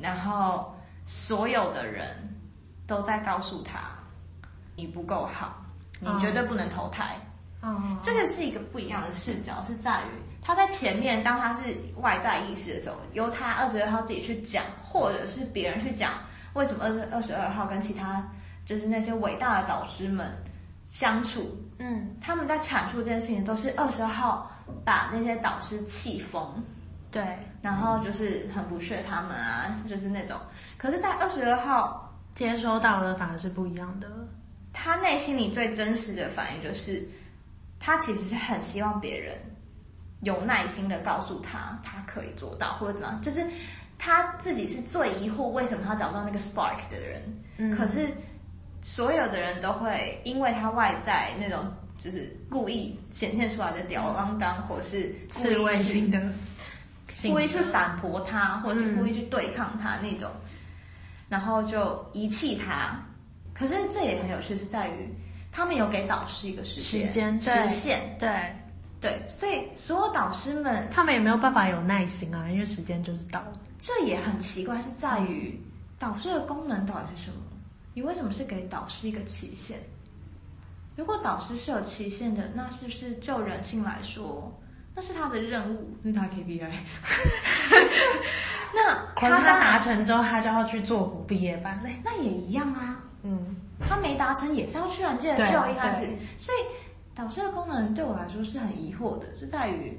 [0.00, 0.74] 然后
[1.06, 2.16] 所有的人
[2.86, 3.80] 都在告诉他
[4.74, 5.64] 你不够好，
[6.00, 7.16] 你绝对不能投胎。
[7.62, 10.08] 嗯，这个是一个不一样的视角，是在于
[10.42, 16.12] 他在前面，当他是外在意识的时候，由他二十二号自己去讲，或者是别人去讲
[16.54, 18.24] 为什么二二十二号跟其他。
[18.64, 20.36] 就是那些伟大的导师们
[20.88, 24.50] 相处，嗯，他们在阐述这件事情，都是二十号
[24.84, 26.60] 把那些导师气疯，
[27.16, 30.36] 对，然后就是很不屑他们啊，就是那种。
[30.76, 34.08] 可是，在二十二号接收到的反而是不一样的，
[34.72, 37.06] 他内心里最真实的反应就是，
[37.80, 39.36] 他其实是很希望别人
[40.20, 43.46] 有耐心的告诉他，他可以做到或者怎么样，就是
[43.98, 47.22] 他自己是最疑惑为什么他找不到那个 spark 的人，
[47.58, 48.08] 嗯，可是。
[48.82, 51.66] 所有的人都会因为他外在那种
[51.98, 56.20] 就是故意显现出来的吊儿郎当，或是刺猬型的，
[57.22, 60.30] 故意去反驳他，或者是故意去对抗他那种，
[61.28, 63.00] 然后就遗弃他。
[63.54, 65.08] 可是这也很有趣，是在于
[65.50, 68.54] 他们有给导师一个时间时限，对
[69.00, 73.52] 对，所以所有导师们他们也没有办法有耐心啊，因为时间就是到了。
[73.78, 75.58] 这也很奇怪，是在于
[75.98, 77.36] 导师的功能到底是什么？
[77.94, 79.78] 你为什么是给导师一个期限？
[80.96, 84.50] 如果导师是有期限的，那是不是就人性来说，
[84.96, 86.70] 那是他的任务，那是他 KPI？
[88.74, 92.00] 那他他达成之后，他就要去做补毕业班嘞？
[92.02, 93.04] 那也一样啊。
[93.22, 93.56] 嗯，
[93.86, 96.08] 他没达成也是要去啊，记得就一开始。
[96.38, 96.58] 所以
[97.14, 99.98] 导师的功能对我来说是很疑惑的，是在于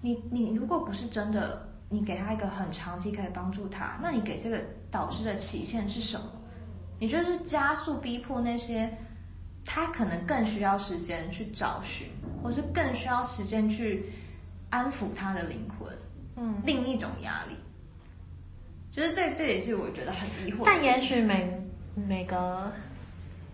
[0.00, 6.26] 你你如果不是真的，你给他一个很长期可以帮助他，那你给这个导师的期限是什么？
[6.98, 8.90] 你就是加速逼迫那些
[9.64, 12.08] 他可能更需要时间去找寻，
[12.42, 14.04] 或是更需要时间去
[14.70, 15.88] 安抚他的灵魂，
[16.36, 17.54] 嗯，另一种压力。
[18.92, 20.62] 就是这这也是我觉得很疑惑。
[20.64, 21.62] 但也许每
[21.94, 22.72] 每个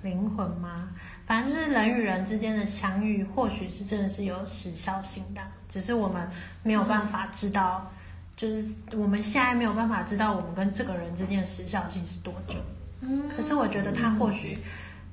[0.02, 0.88] 灵魂嘛，
[1.26, 6.26] 反正就是人与人之间的相遇，或许是真的是有时效性的，只是我们
[6.62, 7.96] 没有办法知道，嗯、
[8.36, 8.64] 就是
[8.96, 12.54] 我们现在没有办法知道我们跟这个人之间的时效性是多久。
[13.00, 14.56] 嗯，可是我觉得他或许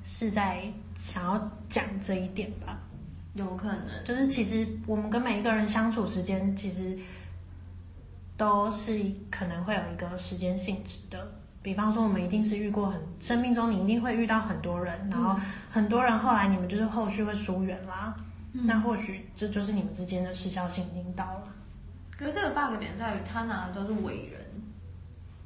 [0.06, 0.62] 是在
[0.96, 2.78] 想要讲这一点吧，
[3.34, 6.96] 有可能，就是其实我们跟每一个人相处时间，其实
[8.36, 8.98] 都是
[9.30, 11.26] 可能会有一个时间性质的。
[11.62, 15.34] 比方说，我们一定是遇过很生命中，你一定会遇到很多人，然后
[15.70, 18.14] 很多人后来你们就是后续会疏远啦，
[18.52, 21.52] 嗯、那或许这就是你们之间的时效性已经到了。
[22.16, 24.40] 可是这个 bug 点在于，他拿的都是伟人。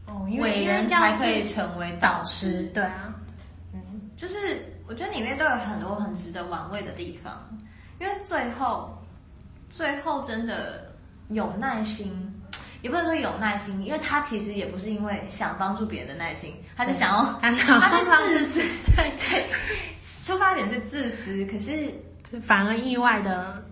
[0.07, 3.14] 哦，因为伟人才可以成为导师，对啊，
[3.72, 3.80] 嗯，
[4.16, 4.36] 就是
[4.89, 7.49] 我觉得里面都有很多很值得玩味的地方，
[8.01, 8.96] 因为最后，
[9.68, 10.92] 最后真的
[11.28, 12.11] 有耐心，
[12.82, 19.46] 也不能说有耐心，因为他其实也不是因为想帮助别人的耐心，他是想要， 他是自私，对对，
[20.01, 21.92] 出发点是自私，可是
[22.40, 23.62] 反而意外的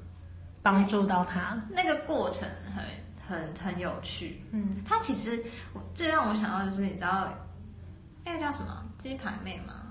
[0.63, 2.85] 帮助到他，那个过程很。
[3.29, 7.29] 很很有趣，嗯，他其实我这让我想到就是你知道，
[8.25, 9.83] 那个叫什么鸡排妹吗？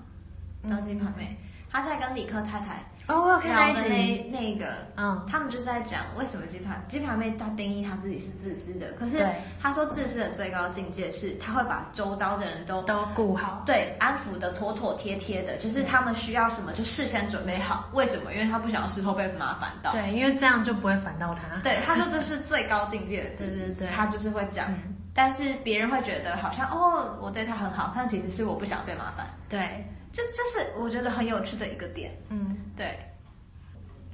[0.66, 1.36] 当鸡排妹，
[1.70, 9.24] 他在跟理科太太哦聊的那那个，嗯，他们就是在讲为什么鸡排鸡排妹她定义她自己是自私的，可是
[9.60, 17.88] 她说自私的最高境界是她会把周遭的人都都顾好，对，安抚的妥妥帖帖的，就是他们需要什么就事先准备好。
[17.92, 18.32] 为什么？
[18.32, 19.92] 因为他不想要事后被麻烦到。
[19.92, 21.60] 对，因为这样就不会烦到他。
[21.62, 24.68] 对，他说这是最高境界的，对对对，他就是会讲。
[25.14, 29.26] 但是别人会觉得好像哦，我对他很好，但其实是我不想被麻烦。
[29.48, 29.86] 对。
[30.16, 32.98] 这这是我觉得很有趣的一个点，嗯，对。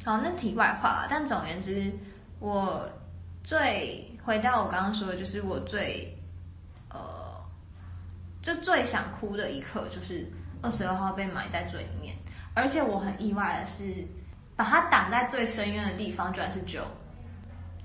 [0.05, 1.93] 好，那是题外话，但总而言之，
[2.41, 2.91] 我
[3.45, 6.13] 最回到我刚刚说的，就是我最
[6.91, 6.99] 呃，
[8.41, 10.29] 就最想哭的一刻，就是
[10.61, 12.17] 二十二号被埋在最里面，
[12.53, 14.05] 而且我很意外的是，
[14.57, 16.83] 把他挡在最深渊的地方，居然是 Joe。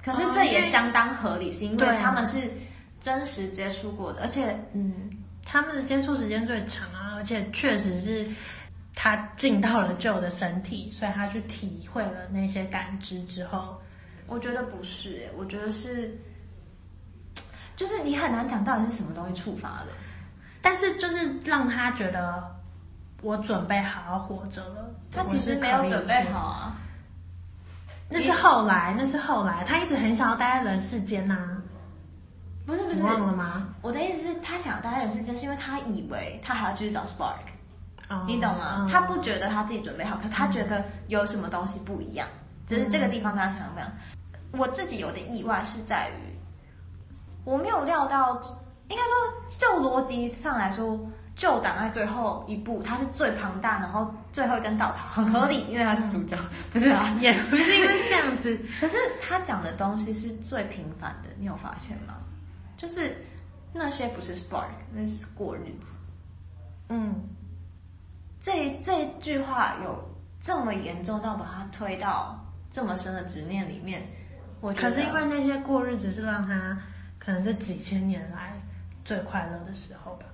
[0.04, 2.50] 可是这也相当合理，是因为他们是
[3.00, 5.12] 真实接触过的，而且嗯。
[5.50, 8.28] 他们的接触时间最长啊，而且确实是
[8.94, 13.82] 他进到了 Joe 的身体，所以他去体会了那些感知之后，
[14.28, 16.16] 我觉得不是，我觉得是，
[17.76, 19.88] 就是你很难讲到底是什么东西触发的，
[20.62, 22.56] 但是就是让他觉得
[23.24, 26.76] 我准备好好活着了，他其实没有准备好啊，
[28.10, 31.57] 那是后来，那是后来，他一直很想要待在人世间呐、啊。
[32.68, 33.66] 不是不是，忘了吗？
[33.82, 37.40] 我的意思是，他想待在人世间，是因为他以为他还要继续找 Spark，、
[38.10, 38.88] 哦、你懂吗、嗯？
[38.90, 43.90] 他不觉得他自己准备好，可他觉得有什么东西不一样，嗯、就是这个地方跟他想象不一样。
[44.52, 46.36] 我自己有点意外是在于，
[47.46, 48.36] 我没有料到，
[48.90, 51.00] 应该说就逻辑上来说，
[51.38, 56.38] 就挡在最后一步，它是最庞大，然后最后一根稻草，很合理，因为它是主角，
[56.74, 58.60] 不是啊， 也不是因为这样子。
[58.82, 62.16] 可是他讲的东西是最平凡的，你有发现吗？
[62.78, 63.18] 就是
[63.74, 65.98] 那些不是 spark，那是过日子。
[66.90, 67.22] 嗯，
[68.40, 70.02] 这这句话有
[70.40, 72.40] 这么严重到把它推到
[72.72, 74.08] 这么深的执念里面？
[74.62, 76.78] 我觉得可是因为那些过日子是让他
[77.20, 78.54] 可能是几千年来
[79.04, 80.26] 最快乐的时候吧，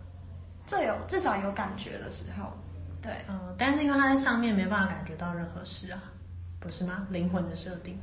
[0.65, 2.53] 最有至少有感觉的时候。
[3.01, 6.03] 对，嗯，但是因为他在上面没办法感觉到任何事啊，
[6.59, 7.07] 不是吗？
[7.09, 7.99] 灵魂的设定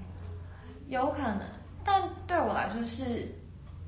[0.89, 1.43] 有可能，
[1.85, 3.33] 但对我来说是。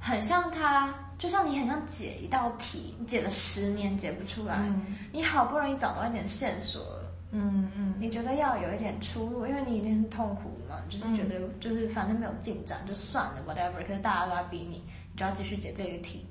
[0.04, 13.86] 很像他，就像你很像解一道题，你解了十年解不出来，嗯，你好不容易找到一点线索了，嗯嗯，你觉得要有一点出路，因为你已经很痛苦嘛，就是觉得就是反正没有进展就算了，whatever。
[13.86, 14.82] 可是大家都在逼你，
[15.12, 16.26] 你就要继续解这个题。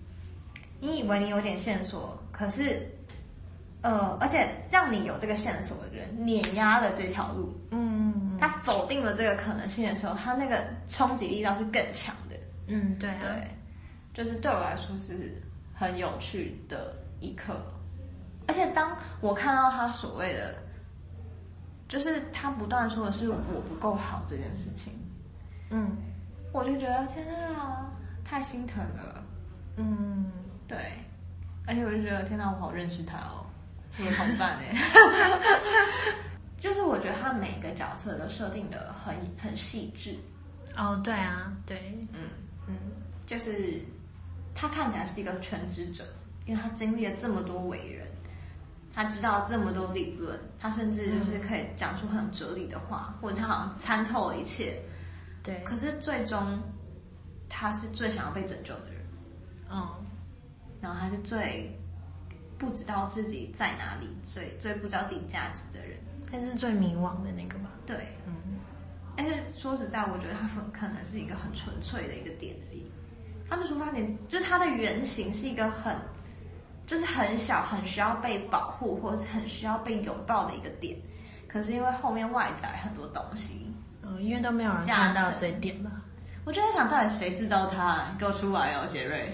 [0.81, 2.85] 你以为你有点线索，可是，
[3.83, 12.35] 呃，而且让你有这个线索的人碾压了这条路，嗯，他否定了这个可能性的时候，他那个冲击力道是更强的，
[12.67, 13.29] 嗯，对、啊、对。
[14.13, 15.41] 就是对我来说是
[15.73, 17.61] 很有趣的一刻，
[18.47, 20.55] 而且当我看到他所谓的，
[21.87, 23.37] 就是他不断说的是我
[23.67, 24.93] 不够好这件事情，
[25.69, 25.95] 嗯，
[26.51, 27.89] 我就觉得天啊，
[28.25, 29.23] 太心疼了，
[29.77, 30.29] 嗯，
[30.67, 30.77] 对，
[31.65, 33.45] 而且我就觉得天哪，我好认识他哦，
[33.91, 34.75] 是我同伴哎，
[36.59, 40.15] 就是我觉得他每个角色都设定的很很细致，
[40.75, 42.29] 哦，对啊，对，嗯
[42.67, 42.75] 嗯，
[43.25, 43.81] 就是。
[44.53, 46.03] 他看起来是一个全知者，
[46.45, 48.07] 因为他经历了这么多伟人，
[48.93, 54.81] 他知道这么多理论，他甚至就是可以讲出很哲理的话，或者他好像参透了一切。
[55.41, 55.63] 对。
[55.63, 56.59] 可是最终，
[57.49, 59.01] 他是最想要被拯救的人。
[59.71, 59.89] 嗯。
[60.81, 61.79] 然后他是最
[62.57, 65.97] 不知道自己在哪里，最最不知道自己价值的人，
[66.31, 67.71] 但是最迷惘的那个吧。
[67.85, 68.17] 对。
[68.27, 68.33] 嗯。
[69.15, 72.90] 但是说实在，我觉得他很可能是一个很纯粹的一个点而已。
[73.51, 75.93] 他的出发点就是他的原型是一个很，
[76.87, 80.97] 就是很小，很需要被保护，或者是很需要被拥抱的一个点。
[81.49, 83.69] 可是因为后面外在很多东西，
[84.03, 85.91] 嗯，因为都没有人看到这一点吧。
[86.45, 88.05] 我就在想，到底谁制造他？
[88.17, 89.29] 给我出来哦，杰瑞！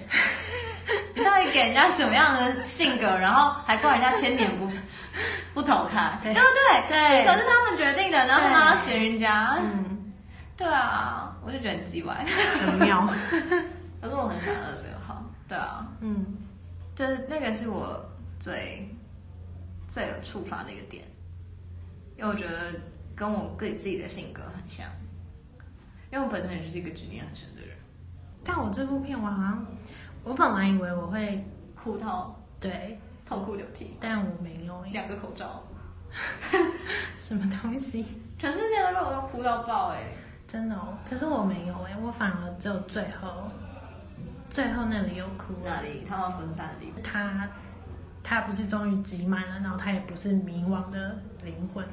[1.13, 4.67] 你到底给人家什么样的性格，然后还怪人家千年不
[5.53, 6.89] 不投他，对不对？
[6.89, 9.55] 对，性格是他们决定的，然后他们要嫌人家。
[9.59, 10.11] 嗯，
[10.57, 12.25] 对啊，我就觉得很机歪，
[12.65, 13.07] 很妙。
[14.09, 16.25] 可是我很喜欢二十六号，对啊，嗯，
[16.95, 18.03] 就是那个是我
[18.39, 18.87] 最
[19.87, 21.03] 最有触发的一个点，
[22.17, 22.73] 因为我觉得
[23.15, 24.87] 跟我自己自己的性格很像，
[26.11, 27.75] 因为我本身也就是一个执念很深的人。
[28.43, 29.65] 但我这部片我好像，
[30.23, 31.45] 我本来以为我会
[31.75, 32.97] 哭到对。
[33.27, 35.61] 痛哭流涕，但我没有，两个口罩，
[37.17, 38.05] 什么东西？
[38.37, 40.13] 全世界都跟我都哭到爆哎，
[40.47, 43.51] 真的哦，可是我没有哎，我反而只有最后。
[44.49, 46.03] 最后那里又哭了，那里？
[46.07, 47.01] 他们分散的地方。
[47.03, 47.47] 他
[48.23, 51.85] 他不是终于集满了，然后他也不是迷惘的灵魂，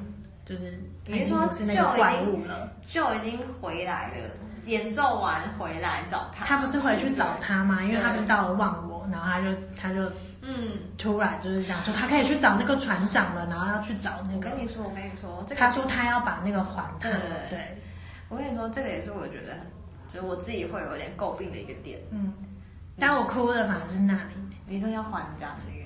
[0.43, 4.29] 就是你是说是那个怪物了，就已经回来了，
[4.65, 6.43] 演奏完回来找他。
[6.43, 7.81] 他不是回去找他吗？
[7.81, 9.47] 因为他不是到了忘我，然后他就
[9.79, 14.35] 他就嗯，突然就是这样说，他可以去找那个船长了，然后要去找那个。
[14.35, 17.09] 我跟你说，我跟你说，这个、他说他要把那个还他。
[17.09, 17.81] 对，对，
[18.27, 19.61] 我跟你说，这个也是我觉得很，
[20.15, 21.99] 就是我自己会有点诟病的一个点。
[22.11, 22.33] 嗯，
[22.97, 24.33] 但我哭的反而是那里。
[24.65, 25.85] 你说要还家的那个？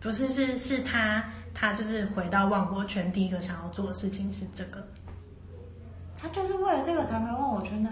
[0.00, 4.84] 不是，是是他，他就是回到忘我圈，第一个想要做的事情是这个。
[6.20, 7.90] 他就是为了这个才回忘我圈的。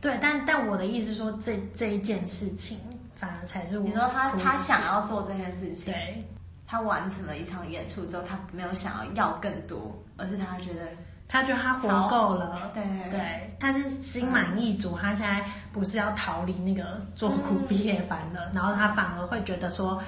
[0.00, 2.78] 对，但但我的意思是说，这这一件事情。
[3.16, 3.84] 反而才是我。
[3.84, 6.22] 你说他他想要做这件事情，对，
[6.66, 10.88] 他完成了一场演出之后，他没有想要要更多，而是他觉得
[11.28, 20.02] 他觉得他活够了，对对，他是心满意足，嗯、他现在不是要逃离那个做苦毕业班了，嗯、然后他反而会觉得说，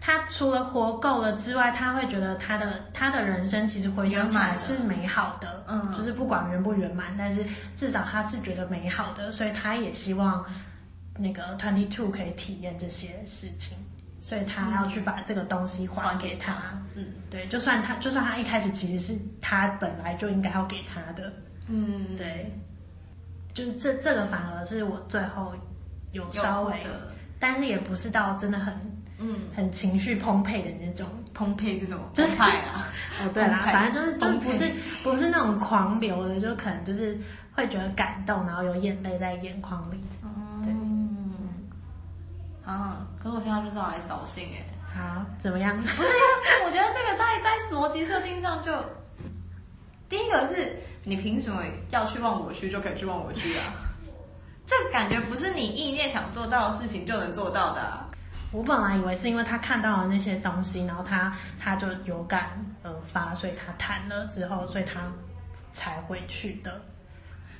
[0.00, 7.44] 他除了活够了之外，他会觉得他的他的人生其实回想起来是美好的，嗯，就是不管圆不圆满，但是
[7.74, 10.44] 至少他是觉得美好的，所以他也希望。
[11.18, 13.74] 那个 Twenty Two 可以体验这些事情，
[14.26, 16.52] 所以他要去把这个东西还给他。
[16.96, 21.32] 嗯，对，就算他，就算他一开始其实是他本来就应该要给他的。
[21.68, 22.52] 嗯，对，
[23.54, 25.54] 就是这这个反而是我最后
[26.10, 26.74] 有稍微，
[27.38, 28.74] 但是也不是到真的很，
[29.18, 31.06] 嗯，很情绪澎湃的那种。
[31.32, 32.02] 澎湃是什么？
[32.12, 32.88] 就是啊！
[33.22, 34.70] 哦，对啦，反正就是就是不是
[35.04, 37.16] 不是那种狂流的，就可能就是
[37.52, 40.00] 会觉得感动，然后有眼泪在眼眶里。
[40.64, 40.72] 对。
[42.66, 43.06] 啊！
[43.22, 45.00] 可是我现在就是要来扫兴哎。
[45.00, 45.76] 啊，怎么样？
[45.76, 46.08] 不是，
[46.64, 48.72] 我觉得这个在在逻辑设定上就，
[50.08, 53.76] 第一个是你凭什么要去忘我区就可以去忘我区啊？
[54.66, 58.08] 这感觉不是你意念想做到的事情就能做到的啊。
[58.52, 62.50] 我本来以为是因为他看到了那些东西，然后他他就有感
[62.82, 65.00] 而发，所以他谈了之后，所以他
[65.72, 66.80] 才回去的，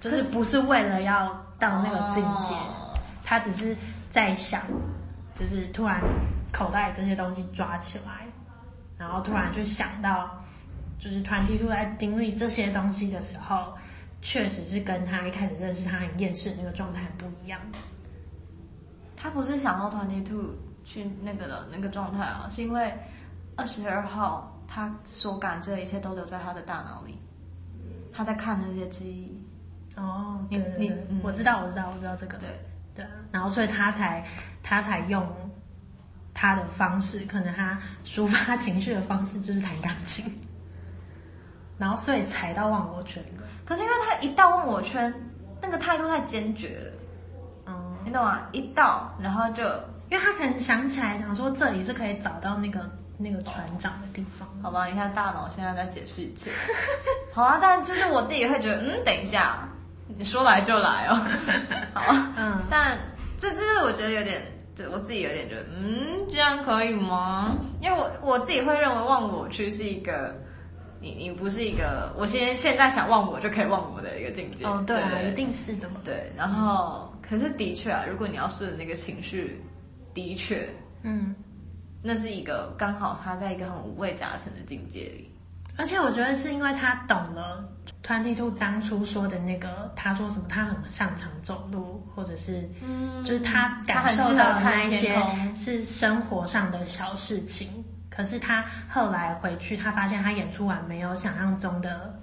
[0.00, 1.26] 就是不是为了要
[1.58, 3.76] 到那个境界，哦、他只是
[4.10, 4.62] 在想。
[5.36, 6.02] 就是突然
[6.50, 8.26] 口袋这些东西抓起来，
[8.96, 10.42] 然后突然就想到，
[10.98, 13.74] 就是团体兔在经历这些东西的时候，
[14.22, 17.60] 确实是跟他一开始认识他很厌世那个状态不一样。
[19.14, 22.92] 他不是想到团体兔去那个的那个状态啊，是因为
[23.56, 27.18] 二十二号他所感知的一切都留在他的大脑里，
[28.12, 29.42] 他在看那些记忆。
[29.96, 32.38] 哦，对对对，你我知道，我知道，我知道这个。
[32.38, 32.48] 对。
[32.96, 34.24] 对，然后所以他才
[34.62, 35.26] 他才用
[36.34, 40.24] 他的方式，可能他抒发情绪的方式就是弹钢琴，
[41.78, 43.42] 然后所以才到忘我圈的。
[43.64, 45.12] 可是因为他一到忘我圈，
[45.60, 46.92] 那个态度太坚决了，
[47.66, 48.40] 嗯，你懂吗？
[48.52, 49.62] 一到，然后就
[50.08, 52.88] 因为他可能想起来，想说这里是可以找到那个
[53.18, 54.48] 那个船长的地方。
[54.62, 56.50] 好吧，你看大脑现在在解释一切。
[57.34, 59.68] 好啊，但就是我自己会觉得，嗯，等一下。
[60.08, 61.14] 你说来就来哦，
[61.94, 62.98] 好，嗯，但
[63.36, 64.40] 这这是我觉得有点，
[64.74, 67.56] 就我自己有点觉得，嗯，这样可以吗？
[67.80, 70.34] 因为我我自己会认为忘我去是一个，
[71.00, 74.64] 你你不是一个，我现现在想忘我就可以忘我的一个境界。
[74.64, 76.00] 哦，对啊，一定是的嘛。
[76.04, 79.60] 对，然后可是的确啊，如果你要顺着那个情绪，
[80.14, 80.68] 的确，
[81.02, 81.34] 嗯，
[82.02, 85.30] 那是一个刚好他在一个很五味杂陈的境界里。
[85.76, 87.68] 而且我觉得是因为他懂了
[88.02, 95.20] Twenty Two 当初说的那个，他说什么，他很擅长走路，或者是，嗯，就是他感受到的那一些
[95.54, 97.84] 是生活上的小事情。
[98.08, 102.18] 可是他后来回去，他发现他演出完没有想象中的，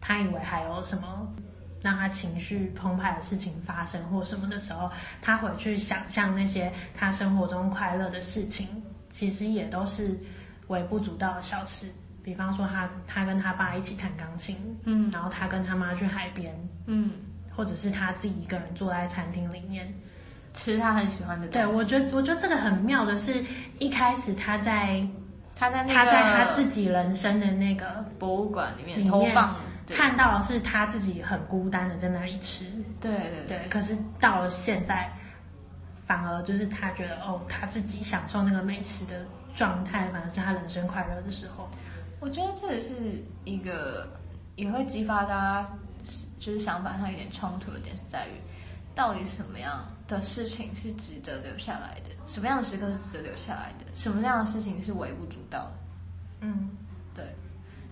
[0.00, 1.32] 他以为还有什么
[1.80, 4.90] 让他情绪澎湃的事情发生或什么的时候，
[5.22, 8.66] 他回去想象那些他生活中快乐的事情，
[9.10, 10.18] 其实也都是
[10.66, 11.88] 微不足道的小事。
[12.22, 16.54] 比方说他，他他跟他爸一起弹钢琴，嗯，然后他跟他妈去海边，
[16.86, 17.12] 嗯，
[17.54, 19.92] 或者是他自己一个人坐在餐厅里面
[20.52, 21.66] 吃他很喜欢的东西。
[21.66, 23.44] 对，我觉得我觉得这个很妙的是，
[23.78, 25.06] 一开始他在
[25.54, 29.56] 他在那个他在他自己人生的那个博物馆里面投放
[29.88, 32.64] 看到的是他自己很孤单的在那里吃，
[33.00, 33.68] 对对对，对。
[33.68, 35.10] 可是到了现在，
[36.06, 41.68] 反而就是他觉得哦，他自己享受那个美食的状态，反而是他人生快乐的时候。
[42.20, 42.94] 我觉得这也是
[43.44, 44.06] 一个
[44.54, 45.68] 也会激发大家
[46.38, 48.32] 就是想法上有点冲突的点，是在于
[48.94, 55.72] 到底什么样的事情是值得留下来的，什么样的时刻是值得留下来的，什么样的事情是微不足道的。
[56.42, 56.70] 嗯，
[57.14, 57.24] 对，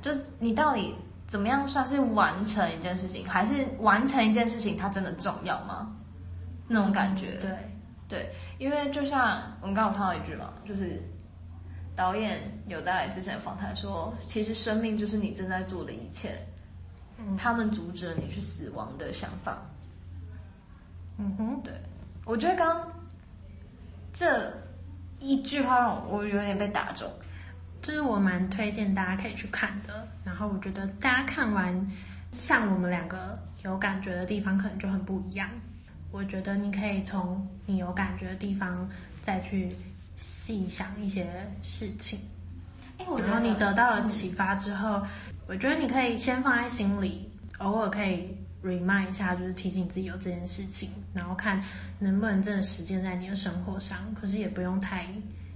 [0.02, 0.94] 就是你到底
[1.26, 5.96] 怎么样算是完成一件事情，还是完成一件事情它真的重要吗？
[6.68, 7.38] 那种感觉。
[7.40, 7.50] 对
[8.08, 11.02] 对，因为就像我们刚刚有看到一句嘛，就是。
[11.98, 16.38] 导演有带来之前的访谈说，其实生命就是你正在做的一切，
[17.18, 19.58] 嗯，他们阻止了你去死亡的想法。
[21.18, 21.74] 嗯哼，对，
[22.24, 22.92] 我觉得刚刚
[24.12, 24.52] 这
[25.18, 27.10] 一句话让我有点被打中，
[27.82, 30.06] 就是我蛮推荐大家可以去看的。
[30.24, 31.90] 然后我觉得大家看完，
[32.30, 35.50] 像我们两个有感觉的地方可能就很不一样。
[36.12, 38.88] 我觉得你可以从你有感觉的地方
[39.20, 39.74] 再去。
[40.18, 41.26] 细想一些
[41.62, 42.18] 事情，
[42.98, 51.62] 然后你得到了启发之后，嗯，我觉得你可以先放在心里，偶尔可以 remind 一下，就是提醒自己有这件事情，然后看
[52.00, 54.12] 能不能真的实践在你的生活上。
[54.14, 55.06] 可是也不用太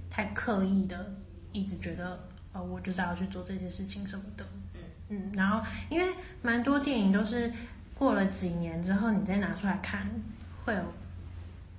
[0.09, 1.13] 太刻意的，
[1.51, 2.17] 一直觉得
[2.53, 4.45] 哦，我就是要去做这些事情什么的。
[4.75, 6.07] 嗯嗯，然后因为
[6.41, 7.51] 蛮多电影都是
[7.93, 10.07] 过了几年之后，你再拿出来看，
[10.63, 10.81] 会有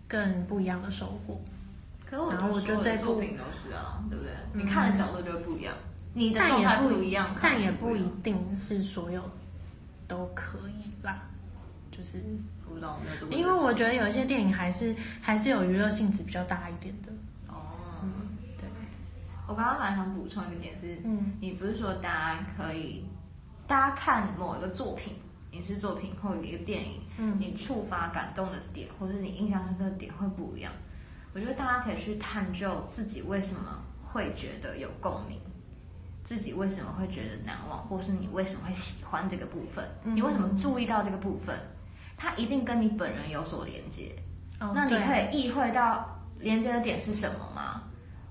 [0.06, 1.40] 更不一样的收获。
[2.10, 4.32] 然后我觉得作品都是啊，对不对？
[4.52, 5.74] 你看的角度就会不一样，
[6.12, 9.22] 你的状态不一样，但也不一定是所有
[10.06, 11.22] 都可以啦。
[11.90, 12.18] 就是
[12.68, 17.12] 不知道没有这么，因为我觉得有一些电影还是还是有娱乐性质比较大一点的。
[17.46, 17.54] 哦，
[18.02, 18.10] 嗯，
[18.58, 18.68] 对。
[19.46, 23.04] 我刚刚本来想补充一个点是，嗯，你不是说大家可以，
[23.68, 25.14] 大家看某一个作品，
[25.52, 30.72] 影视作品或者一个电影，嗯，你触发感动的点，或者是你印象深刻的点会不一样。
[31.34, 35.40] 我觉得大家可以去探究自己为什么会觉得有共鸣，
[36.22, 41.58] 自己为什么会觉得难忘，或是你为什么会喜欢这个部分，你为什么注意到这个部分，
[42.16, 44.14] 它一定跟你本人有所连接。
[44.60, 46.08] 哦，那你可以意会到
[46.38, 47.82] 连接的点是什么吗？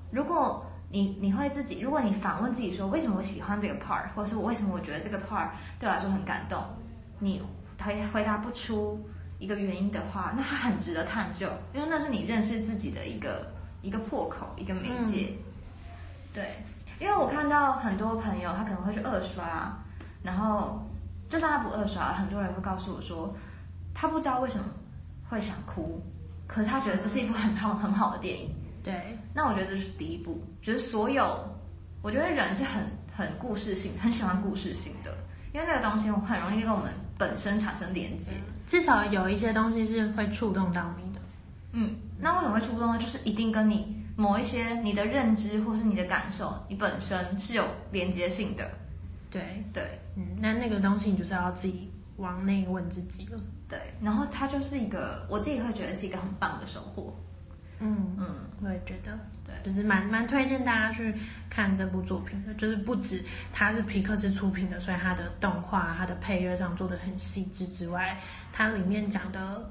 [0.09, 6.63] 如果你你会自己，如果你反问自己说，为什么我喜欢这个 part，或者是我为什么我觉得这个 part 对我来说很感动，
[7.19, 7.41] 你
[7.77, 9.05] 回回答不出。
[9.43, 15.33] 一个原因的话，那它很值得探究，因为那是你认识自己的一个一个破口，一个媒介。
[15.33, 15.37] 嗯。
[16.33, 16.49] 对，
[16.97, 19.77] 因为我看到很多朋友，他可能会去二刷，
[20.23, 20.81] 然后
[21.27, 23.35] 就算他不二刷，很多人会告诉我说，
[23.93, 24.65] 他不知道为什么
[25.29, 26.01] 会想哭，
[26.47, 28.49] 可是他觉得这是一部很好很好的电影。
[28.81, 31.37] 对，那我觉得这是第一步，就是所有，
[32.01, 32.83] 我觉得人是很
[33.15, 35.13] 很故事性，很喜欢故事性的，
[35.53, 38.31] 因为那个东西很容易跟我们本身产生连接。
[38.67, 41.19] 至少有一些东西是会触动到你的，
[41.73, 42.97] 嗯，那为什么会触动呢？
[42.99, 48.69] 就是一定跟你某一些你的认知或是你的感受，你本身是有连接性的。
[49.29, 53.39] 对对，嗯，那那个东西你就是要自己往内问自己了。
[53.67, 57.15] 对，然后它就是一个，我自己会觉得是一个很棒的收获。
[57.79, 61.13] 嗯嗯，我也觉得，对，就是蛮蛮推荐大家去
[61.49, 62.53] 看这部作品的。
[62.53, 68.19] 就是不止它是皮克斯出品的，所以它的动画、它的配乐上做的很细致之外，
[68.51, 69.69] 它里面讲的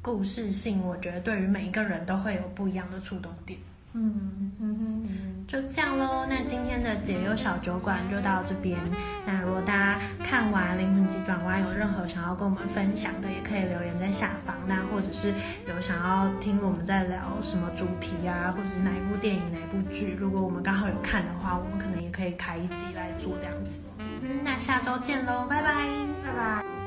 [0.00, 3.58] 故事性，我觉得对于每一个人都会有不一样的触动点。
[3.94, 6.24] 嗯嗯哼，就这样喽。
[6.28, 8.78] 那今天的解忧小酒馆就到这边。
[9.26, 14.56] 那如果大家看完《灵魂急转弯》有任何想要跟我们分享的，也可以留言在下方。
[14.66, 15.34] 那或者是
[15.68, 23.78] 有想要听我们在聊什么主题啊，或者是哪一部电影、哪一部剧，如果我们刚好有看的话，我们可能也可以开一集来做这样子。
[23.98, 25.74] 嗯，那下周见喽，拜拜，
[26.24, 26.81] 拜拜。